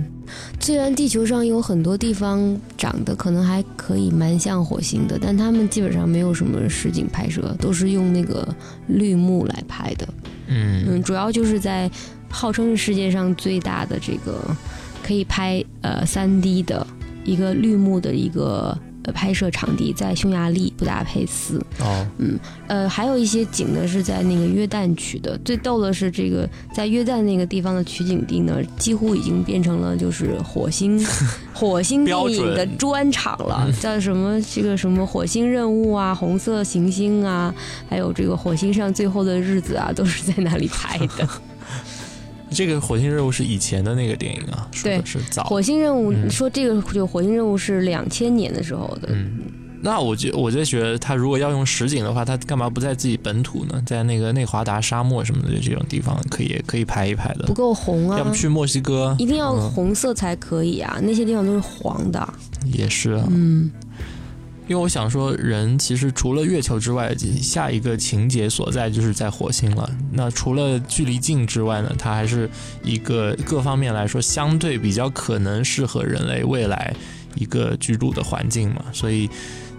[0.60, 8.46] 虽然地球上有很多地方长得可能还可以蛮像火星的，但他们基本上没有什么实景拍摄，都是用那个
[8.86, 10.08] 绿幕来拍的。
[10.46, 11.90] 嗯嗯，主要就是在
[12.28, 14.44] 号称是世界上最大的这个
[15.02, 16.86] 可以拍呃三 D 的
[17.24, 18.78] 一个绿幕的一个。
[19.04, 21.58] 呃，拍摄场地在匈牙利布达佩斯。
[21.80, 25.38] 哦，嗯，呃，还有一些景呢是在那个约旦取的。
[25.44, 30.98] 最逗的是，这个在约旦那个地方的取景地呢，几乎已经变成了就是火星
[31.52, 37.54] 火星电影的专场了， 叫什么这个什么火星任务啊，红色行星啊，
[37.88, 41.28] 还有这个火星上最后的日子啊，都是在那里拍的。
[42.54, 45.42] 这个火星任务是以前的那个电影啊，对，是早。
[45.44, 49.08] 火星任务说这个就火星任务是两千年的时候的。
[49.10, 49.40] 嗯，
[49.82, 53.82] 那我就我就觉得他如果要用实景的话，他干嘛不在自己本土呢？
[53.84, 57.44] 在那个内华达沙漠什么的这种地方，可以可以拍一拍的。
[57.46, 58.18] 不够红啊！
[58.18, 59.14] 要不去墨西哥？
[59.18, 60.98] 一定要红色才可以啊！
[61.02, 62.26] 那些地方都是黄的。
[62.72, 63.26] 也是啊。
[63.28, 63.70] 嗯。
[64.66, 69.90] 因为我想说，人其实除了月球之外，下一个情节所在就是在火星了。
[70.12, 72.48] 那除了距离近之外呢，它还是
[72.82, 76.94] 一个各方面来说相对比较可能适合人类未来
[77.34, 78.84] 一个居住的环境嘛。
[78.92, 79.28] 所以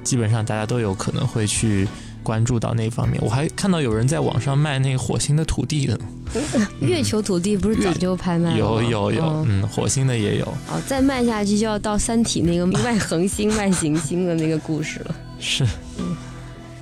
[0.03, 1.87] 基本上大家都有可能会去。
[2.25, 5.97] 关注到那方面，我还看到有人在网上卖那个火星的土地的。
[6.81, 10.45] 月球土地不是早就拍卖了有有有，嗯，火星的也有。
[10.45, 15.15] 哦，再卖下去就要到《三体》那个 卖恒星、卖行星的那个故事了。
[15.39, 15.63] 是。
[15.99, 16.15] 嗯。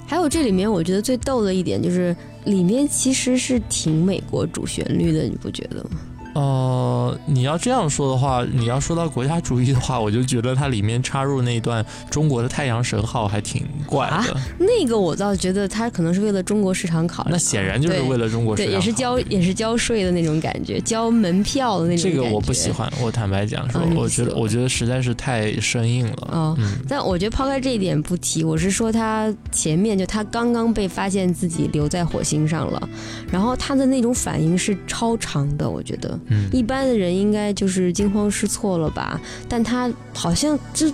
[0.07, 5.99] 还有这里面，我觉得最逗的一点就是，里面其实是挺美国主旋律的，你不觉得吗？
[6.33, 14.35] 呃，你要这样说的话，你要说到国家主义的话，我就觉得它里面插入那段中国的太阳神号还挺怪的。
[14.57, 17.29] 那个我倒觉得它可能是为了中国市场考虑。
[17.31, 22.11] 那显然就是为了中国市场，对，也是交也是交税的那种感觉，交门票的那种。
[22.11, 26.55] 这个我不喜欢，我坦白讲说，我觉得我觉得实在是太生硬了。
[26.57, 32.89] 嗯，但我觉得抛开这一点不提，我是说他前面就他刚刚被发现自己留在火星上了，
[33.31, 36.19] 然后他的那种反应是超长的，我觉得。
[36.51, 40.91] 一般的人应该就是惊慌失措了吧，但他好像就。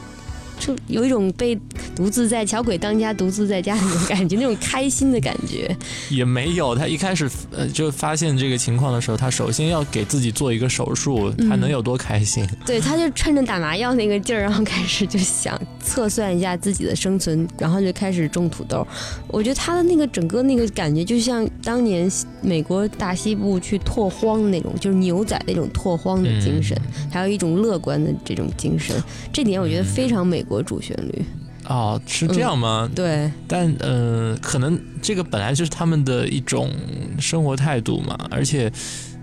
[0.60, 1.58] 就有一种被
[1.96, 5.76] 独自在小鬼当家、独自在家那种感觉，那种开心的感觉。
[6.10, 12.46] 也没有，他一开始呃就发现这个情况的时候，他首先要给自己做一个手术，他能有多开心？
[12.66, 18.86] 对，他就趁着打麻药那个劲儿，然后开始就想测算一下自己的生存，然后就开始种土豆。
[19.30, 26.78] 我觉得他的那个整个那个感觉，就像当年美国大西部去拓荒的那种，就是牛仔那种拓荒的精神，
[27.10, 28.96] 还有一种乐观的这种精神。
[29.32, 30.44] 这点我觉得非常美。
[30.50, 31.24] 国主旋律
[31.68, 32.90] 哦，是这样吗？
[32.96, 36.72] 对，但嗯，可能这个本来就是他们的一种
[37.20, 38.72] 生活态度嘛，而且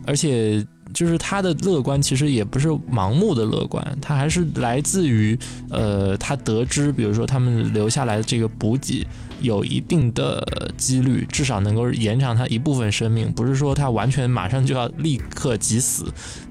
[0.06, 5.36] 而且就是他的乐观其实也不是盲目的乐观，他还是来自于
[5.70, 9.04] 呃，他得知比如说他们留下来的这个补给。
[9.40, 16.05] 有一定的几率，至少能够延长他一部分生命，不是说他完全马上就要立刻即死，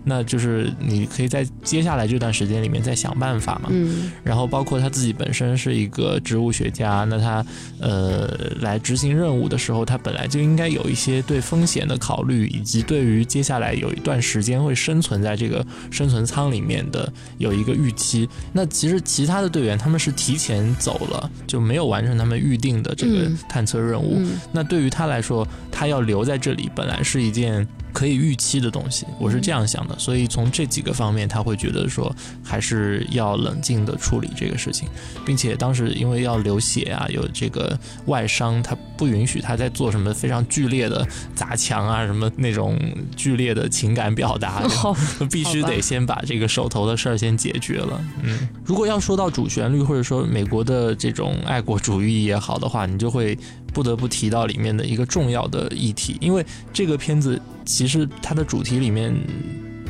[0.04, 3.70] 那就是你可以在接下来这段时间里面再想办法嘛。
[3.72, 4.12] 嗯。
[4.24, 7.46] 然后包括他自己本身是一个植物学家，那他
[7.80, 8.28] 呃
[8.62, 18.30] 来执行任务的时候，他本来就应该有一些对风险的考虑，以及对于接下来有一段时间会生存在这个生存舱里面的有一个预期。
[18.54, 22.75] 那其实其他的队员他们是提前走了，就没有完成他们预定。
[22.82, 27.68] 的这个探测任务，那对于他来说，他要留在这里，本来是一件。
[27.96, 34.90] 可以预期的东西，我是这样想的，所以从这几个方面，他会觉得说还是要冷静的处理这个事情，
[35.26, 42.78] 并且当时因为要流血啊，有这个外伤，他不允许他在做什么非常剧烈的砸墙啊，什么那种
[43.16, 44.62] 剧烈的情感表达，
[45.32, 48.04] 必须得先把这个手头的事儿先解决了。
[48.24, 53.38] 嗯，如果要说到主旋律或者说美国的这种爱国主义也好的话，你就会。
[53.76, 59.14] 不得不提到里面的一个重要的议题，因为这个片子其实它的主题里面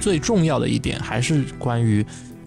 [0.02, 2.04] 最重要的一点还是关于，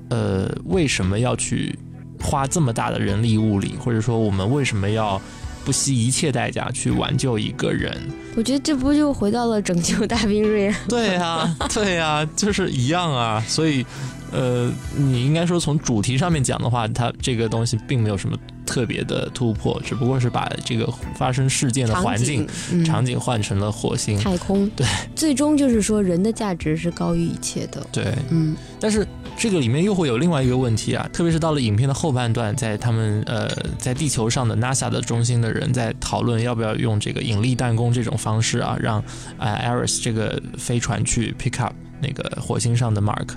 [0.08, 1.78] 呃，为什么要去
[2.20, 5.20] 花这么大的人力物力，或者说我们为什么要
[5.64, 7.96] 不惜一切代价去挽救一个人。
[8.34, 10.74] 我觉得这不就回到了拯救大兵瑞恩？
[10.90, 13.40] 对呀，对呀，就是一样啊。
[13.46, 13.86] 所以，
[14.32, 18.36] 呃，你应该说从主题上面讲的话，它这个东西并没有什么。
[18.68, 22.46] 特别的突破，只不过是把这个发生事件的环境
[22.84, 24.68] 场景换成了火星太空。
[24.76, 27.84] 对，最终就是说人的价值是高于一切的。
[27.90, 28.54] 对，嗯。
[28.78, 29.06] 但是
[29.36, 33.48] 这个里面又会有另外一个问题啊，特别是到了影片的后半段，在他们呃
[33.78, 39.02] 在地球上的 NASA 的中心的人在讨论要不要用这个引力弹弓这种方式啊，让
[39.38, 41.72] 呃 Ares 这个飞船去 pick up。
[42.00, 43.28] 那个火星上的 Mark，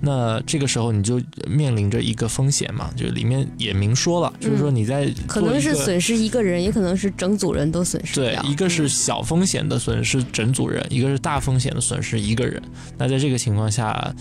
[0.00, 12.62] 那这个时候你就面临着一个风险嘛，就里面也明说了，就是说你在可能是损失一个人，也可能是整组人都损失对，一个是小风险的损失整组人，一个是大风险的损失一个人。
[12.98, 14.14] 那在这个情况下，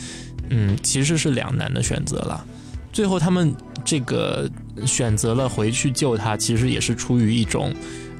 [0.49, 2.45] 嗯，其实是两难的选择了。
[2.91, 4.49] 最后他们这个
[4.85, 7.73] 选择了回去救他，其实也是出于一种。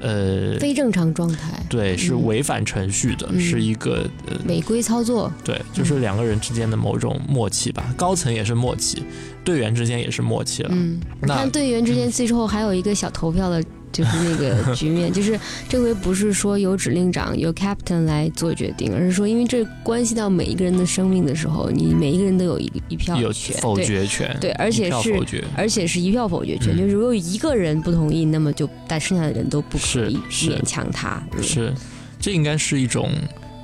[0.06, 9.02] 呃，非正常状态，对，是违反程序的，是一个呃违规操作，对，就是两个人之间的某种默契吧，高层也是默契，
[9.44, 10.68] 队员之间也是默契了。
[10.72, 13.60] 嗯，你看队员之间最后还有一个小投票的。
[13.92, 25.14] 就是那个局面， 就是这回不是说由指令长由 captain 来做决定，而是说因为这关系到每一个人的生命的时候，你每一个人都有一一票权，否决权，对，而且是
[25.56, 31.22] 而且是一票否决权，就是如果一个人不同意，那么就但剩下的人都不可以勉强他。
[31.40, 31.72] 是，
[32.20, 33.10] 这应该是一种，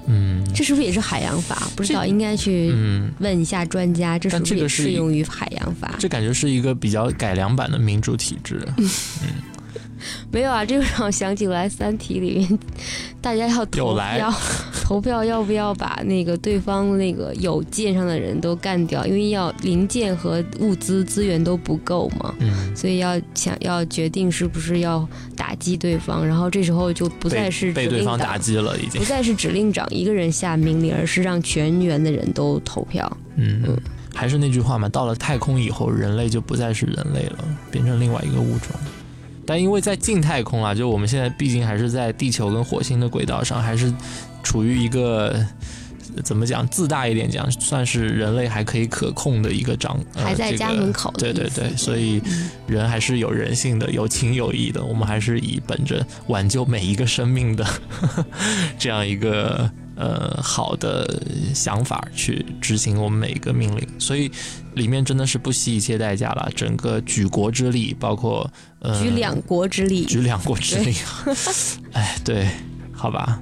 [0.07, 1.69] 嗯，这是不是也是海洋法？
[1.77, 2.73] 不知道，应该去
[3.19, 5.95] 问一下专家，这是不是也适用于海洋法？
[5.99, 8.89] 这感觉是一个比较改良版的民主体制， 嗯。
[10.31, 12.59] 没有啊，这个让我想起来《三体》里面，
[13.21, 14.35] 大家要投票，
[14.83, 29.01] 投票要不要把那个对方那个有舰上的人都干掉，因为要零件和物资资源都不够嘛，嗯，所以要想要决定是不是要打击对方，然后这时候就不再是被对方打击了，已经。
[29.01, 33.11] 不再是指令长一个人下命令，而是让全员的人都投票。
[33.37, 33.63] 嗯。
[33.67, 33.79] 嗯，
[34.15, 37.39] 还是那句话嘛，到了太空以后，人类就不再是人类了，
[37.71, 38.69] 变成另外一个物种。
[39.47, 43.93] 但因为在近太空啊，就我们现在毕竟还是在地球跟火星的轨道上，还是
[44.43, 45.45] 处于一个
[46.23, 51.13] 怎么讲，自大一点讲，算是人类还可以可控的一个掌，还在家门口。
[51.19, 52.23] 对对对，所以
[52.67, 54.85] 人还是有人性的，有情有义的。
[54.85, 57.67] 我们还是以本着挽救每一个生命的
[58.79, 59.71] 这样一个。
[60.03, 61.09] 呃，好的
[61.55, 64.29] 想法去执行我们每一个命令，所以
[64.75, 66.51] 里面真的是不惜一切代价了。
[66.57, 68.51] 整个举国之力，包括
[68.81, 70.93] 呃，举两国之力，举两国之力。
[71.93, 72.49] 哎，对，
[72.93, 73.41] 好吧，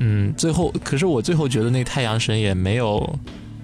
[0.00, 3.18] 嗯，最后，可是我最后觉得那太阳神也没有，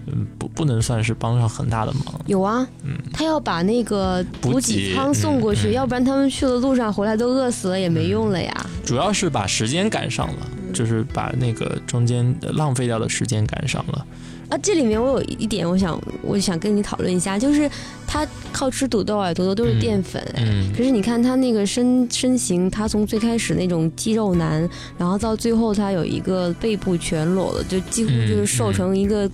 [0.06, 2.18] 嗯，不，不能算是帮上很大的忙。
[2.24, 8.66] 有啊，嗯，他要把那个补给仓送过去，要不然他们去的路上回来都饿死了也没用了呀。
[8.86, 10.48] 主要是把时间赶上了。
[10.72, 14.06] 就是把那个中间浪费掉的时间赶上了。
[14.50, 17.70] 啊，这里面我有一点，我想，我想跟你讨论一下，就是
[18.08, 29.30] 他靠吃土豆啊，土豆都是淀粉，嗯，可是你看他那个身身形，他从最开始那种肌肉男，然后到最后他有一个背部全裸了，就几乎就是瘦成一个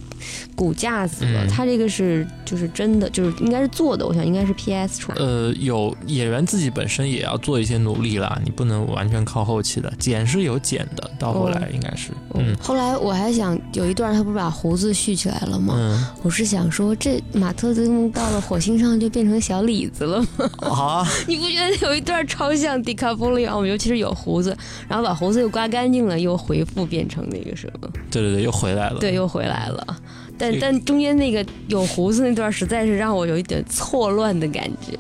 [0.56, 1.46] 骨架子了。
[1.46, 5.18] 他这个是就是真的，就是应该是做的，我想应该是 P S 出来。
[5.18, 12.56] 呃，有演员自己本身也要做一些努力啦，你不能完全靠后期的剪是有剪的，到后来应该是，嗯。
[12.60, 14.92] 后来我还想有一段，他不是把胡子。
[14.94, 16.14] 续起来了吗？
[16.22, 20.50] 我是想说，这马特登到了火星上就变成小李子了吗？
[20.68, 21.06] 啊！
[21.28, 24.56] 你不觉得有一段超像迪卡波利奥尤其是有胡子，
[24.88, 27.88] 然后把胡子又刮干净了，又回复变成那个什么？
[28.10, 28.98] 对对对，又回来了。
[28.98, 29.96] 对，又回来了。
[30.38, 34.98] 但但中间那个有胡子那段，实在是让我有一点错乱的感觉。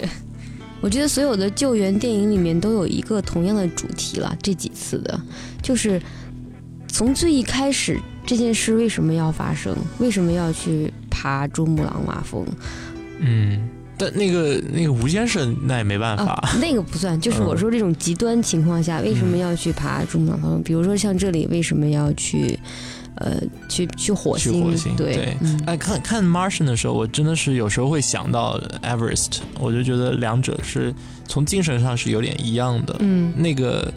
[0.80, 5.18] 我觉得所有的救援电影里面都有一个同样的主题了，这几次的，
[5.62, 6.00] 就是
[6.88, 7.98] 从最一开始。
[8.26, 9.76] 这件事为什么要发生？
[9.98, 12.42] 为什么要去爬珠穆朗玛峰？
[13.24, 17.18] 嗯，但那个那个吴先生那也没办法，那个不算。
[17.20, 20.62] 就是我说这种极端情况下，为什么要去爬珠穆朗玛峰？
[20.62, 22.58] 比如说像这里为什么要去
[23.16, 24.52] 呃去去火星？
[24.52, 25.36] 去火星对。
[25.66, 30.94] 哎，看看 Martian 的时候，我真的是有时候会想到 Everest，我就觉得两者是
[31.26, 32.96] 从精神上是有点一样的。
[33.00, 33.92] 嗯，那个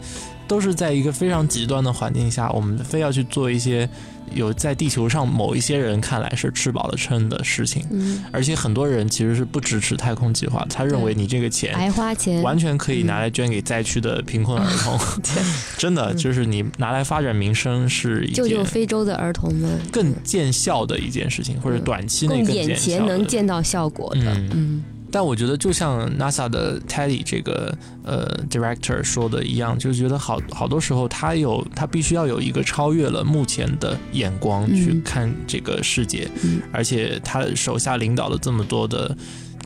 [0.48, 3.88] 都是在一个非常极端的环境下，我们非要去做一些。
[4.34, 15.00] 有在地球上某一些人看来是吃饱了撑的事情，嗯，而且很多人其实是不支持太空计划，他认为你这个钱白花钱，完全可以拿来捐给灾区的贫困儿童，
[15.78, 19.80] 真的就是你拿来发展民生是一救救非洲的儿童们。
[19.90, 24.84] 更见效的一件事情，或者短期内更眼前能见到效果的，嗯。
[25.10, 36.28] 但我觉得就像 NASA 的 Teddy 这个呃 director 说的一样，就觉得好好多时候他有他必须要有一个超越了目前的眼光去看这个世界，
[36.72, 39.16] 而且他手下领导了这么多的。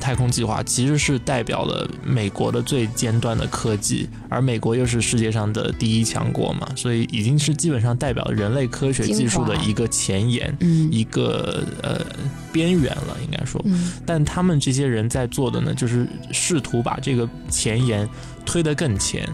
[0.03, 10.53] 太空计划其实是代表了美国的最尖端的科技，而美国又是世界上的第一强国嘛，所以已经是基本上代表人类科学技术的一个前沿，
[10.91, 12.05] 一个呃
[12.53, 13.65] 边缘了，应该说。
[14.05, 18.09] 但他们这些人在做的呢，就是试图把这个前沿
[18.45, 19.29] 推得更前。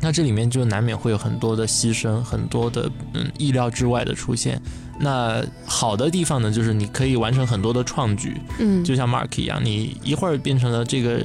[0.00, 4.62] 那这里面就难免会有很多的牺牲，很多的嗯意料之外的出现。
[4.98, 11.20] 那好的地方呢，就是你可以完成很多的创举，嗯，就像 Mark 一样，你一会儿变成了这个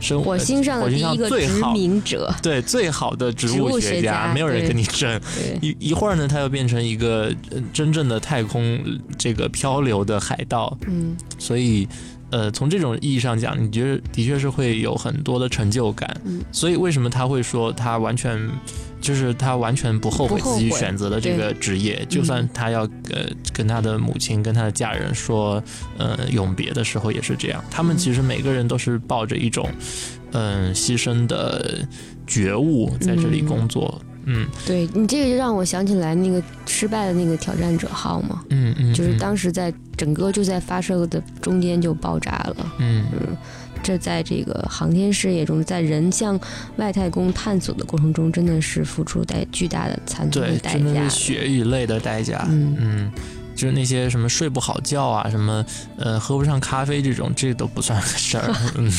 [0.00, 5.20] 生火星上的第一个殖民者，对，最好的植物学家，没有人跟你争。
[5.60, 7.32] 一一会儿呢，他又变成一个
[7.72, 8.80] 真正的太空
[9.16, 11.86] 这个漂流的海盗，嗯，所以
[12.30, 16.20] 呃，从这种意义上讲，你觉得的确是会有很多的成就感。
[16.24, 18.50] 嗯，所以为什么他会说他完全？
[19.04, 22.80] 就是他完全不后悔自己选择的这个职业，就算他要
[23.10, 25.62] 呃跟他的母亲、跟他的家人说
[25.98, 27.62] 呃永别的时候也是这样。
[27.70, 29.68] 他们其实每个人都是抱着一种
[30.32, 31.86] 嗯牺牲的
[32.26, 34.00] 觉悟在这里工作。
[34.24, 42.72] 嗯，对你这个就让我想起来那个失败的那个挑战者号嘛，嗯嗯，就是当时在整个就在发射的中间就爆炸了。
[42.78, 43.36] 嗯嗯。
[43.84, 46.40] 这在这个航天事业中，在人向
[46.76, 52.46] 外太空探索的过程中，真的是付出代巨大的惨痛的代价，血与泪的代价。
[52.48, 53.12] 嗯嗯，
[53.54, 55.64] 就是那些什么睡不好觉啊，什么
[55.98, 58.54] 呃喝不上咖啡这种，这都不算个事儿。
[58.76, 58.90] 嗯，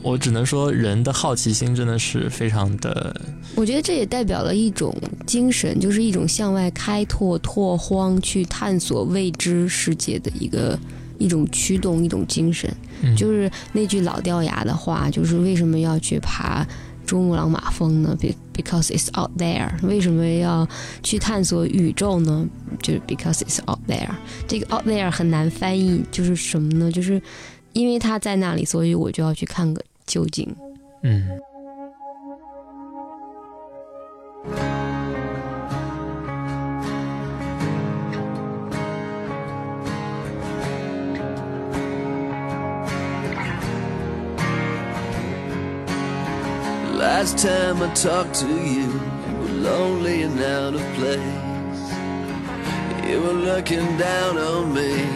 [0.00, 3.14] 我只能说，人的好奇心真的是非常的。
[3.54, 4.96] 我觉得这也代表了一种
[5.26, 10.78] 精神，就是一种向外开拓、拓荒、去探索未知世界的一个。
[11.20, 12.74] 一种驱动，一种精神，
[13.16, 16.66] 就是那句老掉牙的话，就是为什么要去爬
[17.06, 18.16] 珠穆朗玛峰呢
[18.54, 19.70] ？Because it's out there。
[19.82, 20.68] 为什么要
[21.02, 22.46] 去探索宇宙呢？
[22.82, 24.10] 就是 Because it's out there。
[24.46, 26.92] 这个 out there 很难翻译，就是什么呢？
[26.92, 27.20] 就是
[27.72, 30.54] 因为它在那里，所以我就要去看个究竟。
[31.02, 31.28] 嗯。
[47.40, 51.90] Time I talked to you, you were lonely and out of place.
[53.08, 55.06] You were looking down on me,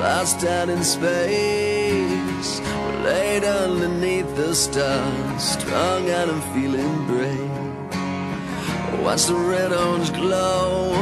[0.00, 2.60] lost out in space.
[3.04, 7.50] Laid underneath the stars, strung out and feeling brave.
[9.04, 10.92] Watch the red orange glow,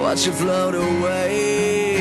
[0.00, 1.95] watch you float away.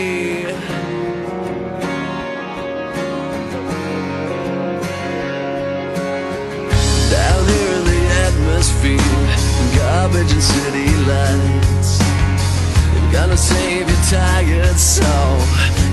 [8.56, 8.97] Atmosphere,
[9.76, 11.99] garbage and city lights.
[12.95, 15.38] You gotta save your tired soul.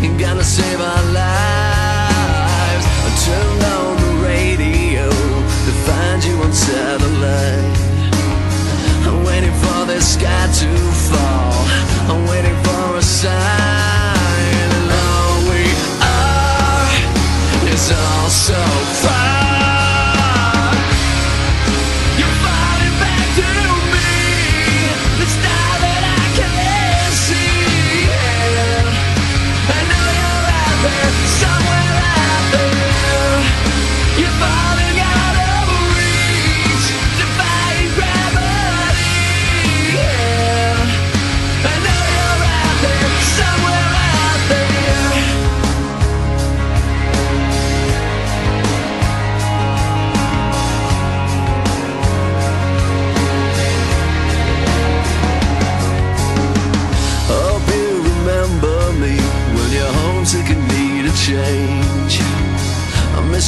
[0.00, 2.84] You gotta save our lives.
[3.06, 7.78] I turned on the radio to find you on satellite.
[9.08, 10.70] I'm waiting for the sky to
[11.10, 11.66] fall.
[12.10, 13.34] I'm waiting for a sign.
[14.70, 15.64] And all we
[15.98, 18.60] are is all so
[19.02, 19.31] far.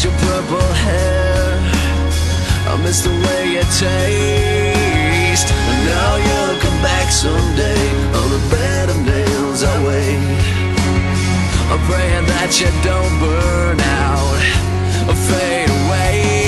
[0.05, 1.59] Your purple hair.
[2.71, 5.49] I miss the way you taste.
[5.51, 7.83] I know you'll come back someday
[8.21, 10.19] On a bed of nails I wait
[11.71, 14.43] I'm praying that you don't burn out
[15.09, 16.44] Or fade away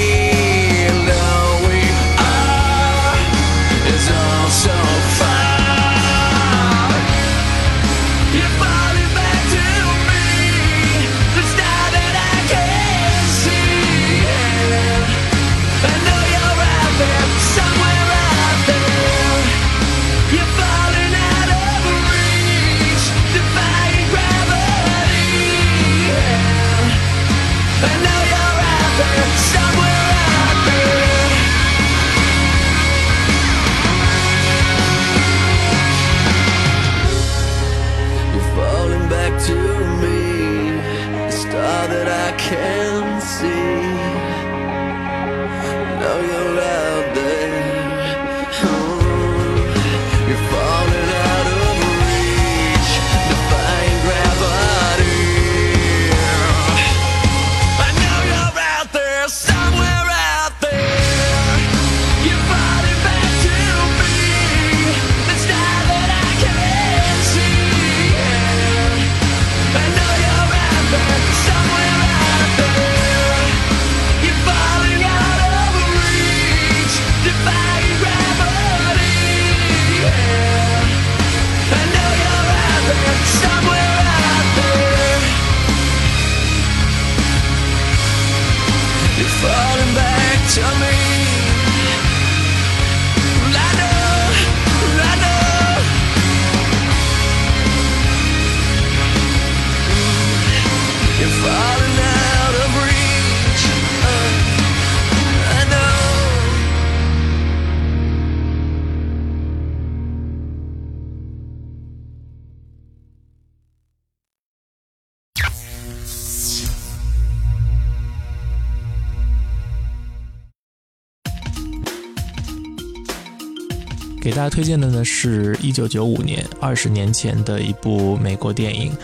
[124.36, 128.92] 大家推荐的呢是一九九五年，二十年前的一部美国电影《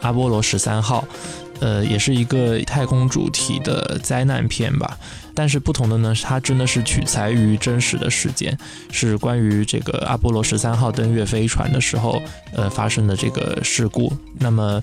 [0.00, 1.04] 阿波罗十三号》，
[1.60, 4.96] 呃，也是一个太空主题的灾难片吧。
[5.34, 8.56] 但是不同的呢，它真的是取材于真实的事件，
[8.92, 12.22] 是关于这个阿波罗十三号登月飞船的时候，
[12.54, 14.12] 呃发生的这个事故。
[14.38, 14.80] 那么。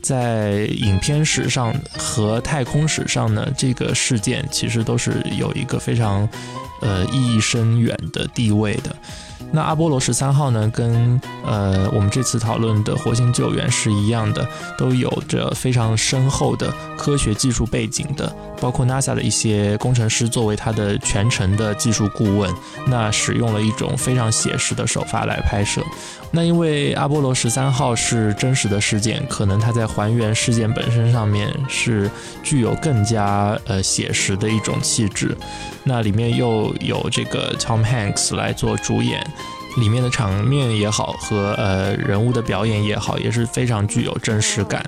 [0.00, 6.28] 在影片史上和太空史上呢，这个事件其实都是有一个非常，
[6.82, 8.94] 呃，意义深远的地位的。
[9.52, 22.52] 那阿波罗十三号呢，跟呃我们这次讨论的火星救援是一样的，都有着非常深厚的科学技术背景的，包括 NASA 的一些工程师作为它的全程的技术顾问，
[22.88, 25.80] 那使用了一种非常写实的手法来拍摄。
[26.32, 32.10] 那因为阿波罗十三号是真实的事件，可能它在还原事件本身上面是
[32.42, 35.36] 具有更加呃写实的一种气质。
[35.84, 39.24] 那里面又有这个 Tom Hanks 来做主演，
[39.76, 44.84] 里面的场面也好和呃人物的表演也好，也是非常具有真实感。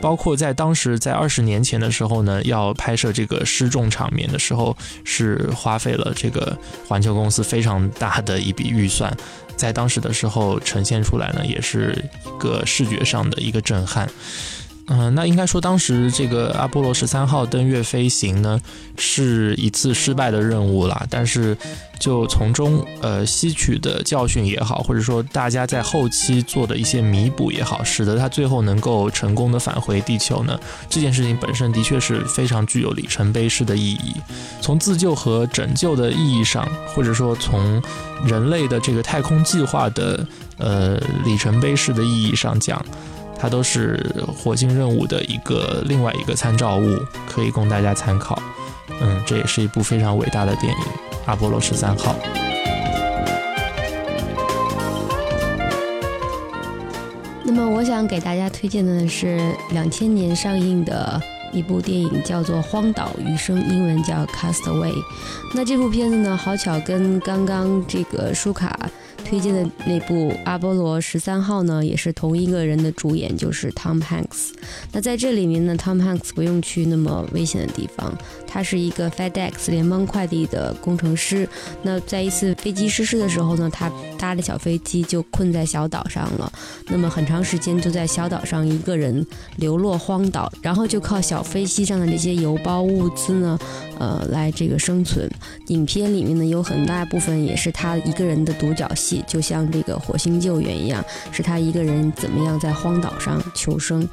[0.00, 4.74] 包括在当时在二十年前的时候呢，要拍摄这个失重场面的时候，
[5.04, 6.56] 是花费了这个
[6.88, 9.14] 环球公司非常大的一笔预算。
[9.56, 14.08] 在当时的时候呈现出来呢，也是一个视觉上的一个震撼。
[14.92, 18.60] 嗯，那应该说当时这个阿波罗十三号登月飞行呢，
[18.98, 21.06] 是一次失败的任务啦。
[21.08, 21.56] 但是，
[22.00, 34.16] 就从中呃吸取的教训也好，或者说大家在后期做的一些弥补也好，使得它最后能够成功的返回地球呢，这件事情本身的确是非常具有里程碑式的意义。
[34.60, 37.80] 从自救和拯救的意义上，或者说从
[38.24, 40.26] 人类的这个太空计划的
[40.58, 42.84] 呃里程碑式的意义上讲。
[43.40, 43.98] 它都是
[44.36, 48.38] 火星任务的一个另外一个参照物，可以供大家参考。
[49.00, 50.78] 嗯，这也是一部非常伟大的电影
[51.24, 52.12] 《阿波罗十三号》。
[57.42, 61.18] 那么，我想给大家推荐的呢是两千年上映的
[61.50, 64.92] 一部电影，叫做《荒岛余生》，英文叫《Castaway》。
[65.54, 68.78] 那这部片子呢，好巧跟刚刚这个舒卡。
[69.30, 74.48] 推荐的那部《阿波罗十三号》呢，也是同一个人的主演，就是 Tom Hanks。
[74.90, 78.12] 那在这里面呢，Tom Hanks 不用去那么危险的地方，
[78.44, 81.48] 他是一个 FedEx 联邦快递的工程师。
[81.80, 83.88] 那在一次飞机失事的时候呢，他
[84.20, 86.52] 搭着小飞机就困在小岛上了。
[86.88, 93.58] 那么很长时间就在小岛上一个人流落荒岛，然后就靠小飞机上的这些邮包物资呢，
[93.98, 95.28] 呃，来这个生存。
[95.68, 99.24] 影片里面呢，有很大部分也是他一个人的独角戏。
[99.26, 101.02] 就像这个火星救援一样，
[101.32, 104.06] 是他一个人怎么样在荒岛上求生。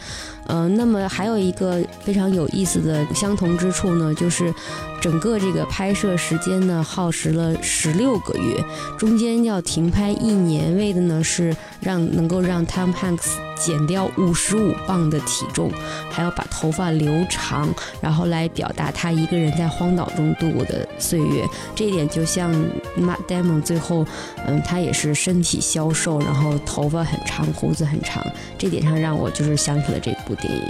[0.47, 4.53] 呃，那么还有一个非常有意思的相同之处呢，就是
[5.01, 8.63] 整个这个拍摄时间呢耗时了十六个月，
[8.97, 15.69] 中间要停拍一年，为的呢是让能够让 Tom Hanks 减掉五十五磅的体重，
[16.09, 17.67] 还要把头发留长，
[17.99, 21.45] 然后来表达他一个人在荒岛中度过的岁月。
[21.75, 22.53] 这一点就像
[22.97, 24.05] Matt Damon 最后，
[24.45, 28.25] 嗯，他也是身体消瘦，然后头发很长，胡子很长，
[28.57, 30.36] 这点上让我就是想起了这部。
[30.41, 30.63] 电影，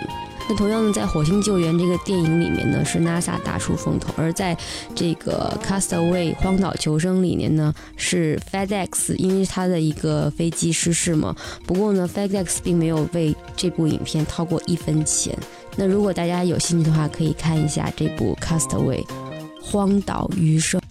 [0.49, 4.57] 那同样呢，在《火星救援》这个电影里面呢，是 NASA 大出风头；而在
[4.95, 11.36] 这个《Castaway》荒岛求生里面呢，是 FedEx，因为它的一个飞机失事嘛。
[11.65, 15.38] 不过呢，FedEx 并没有为这部影片掏过一分钱。
[15.76, 19.05] 那如果大家有兴趣的话，可以看一下这部《Castaway》
[19.61, 20.82] 荒岛余生。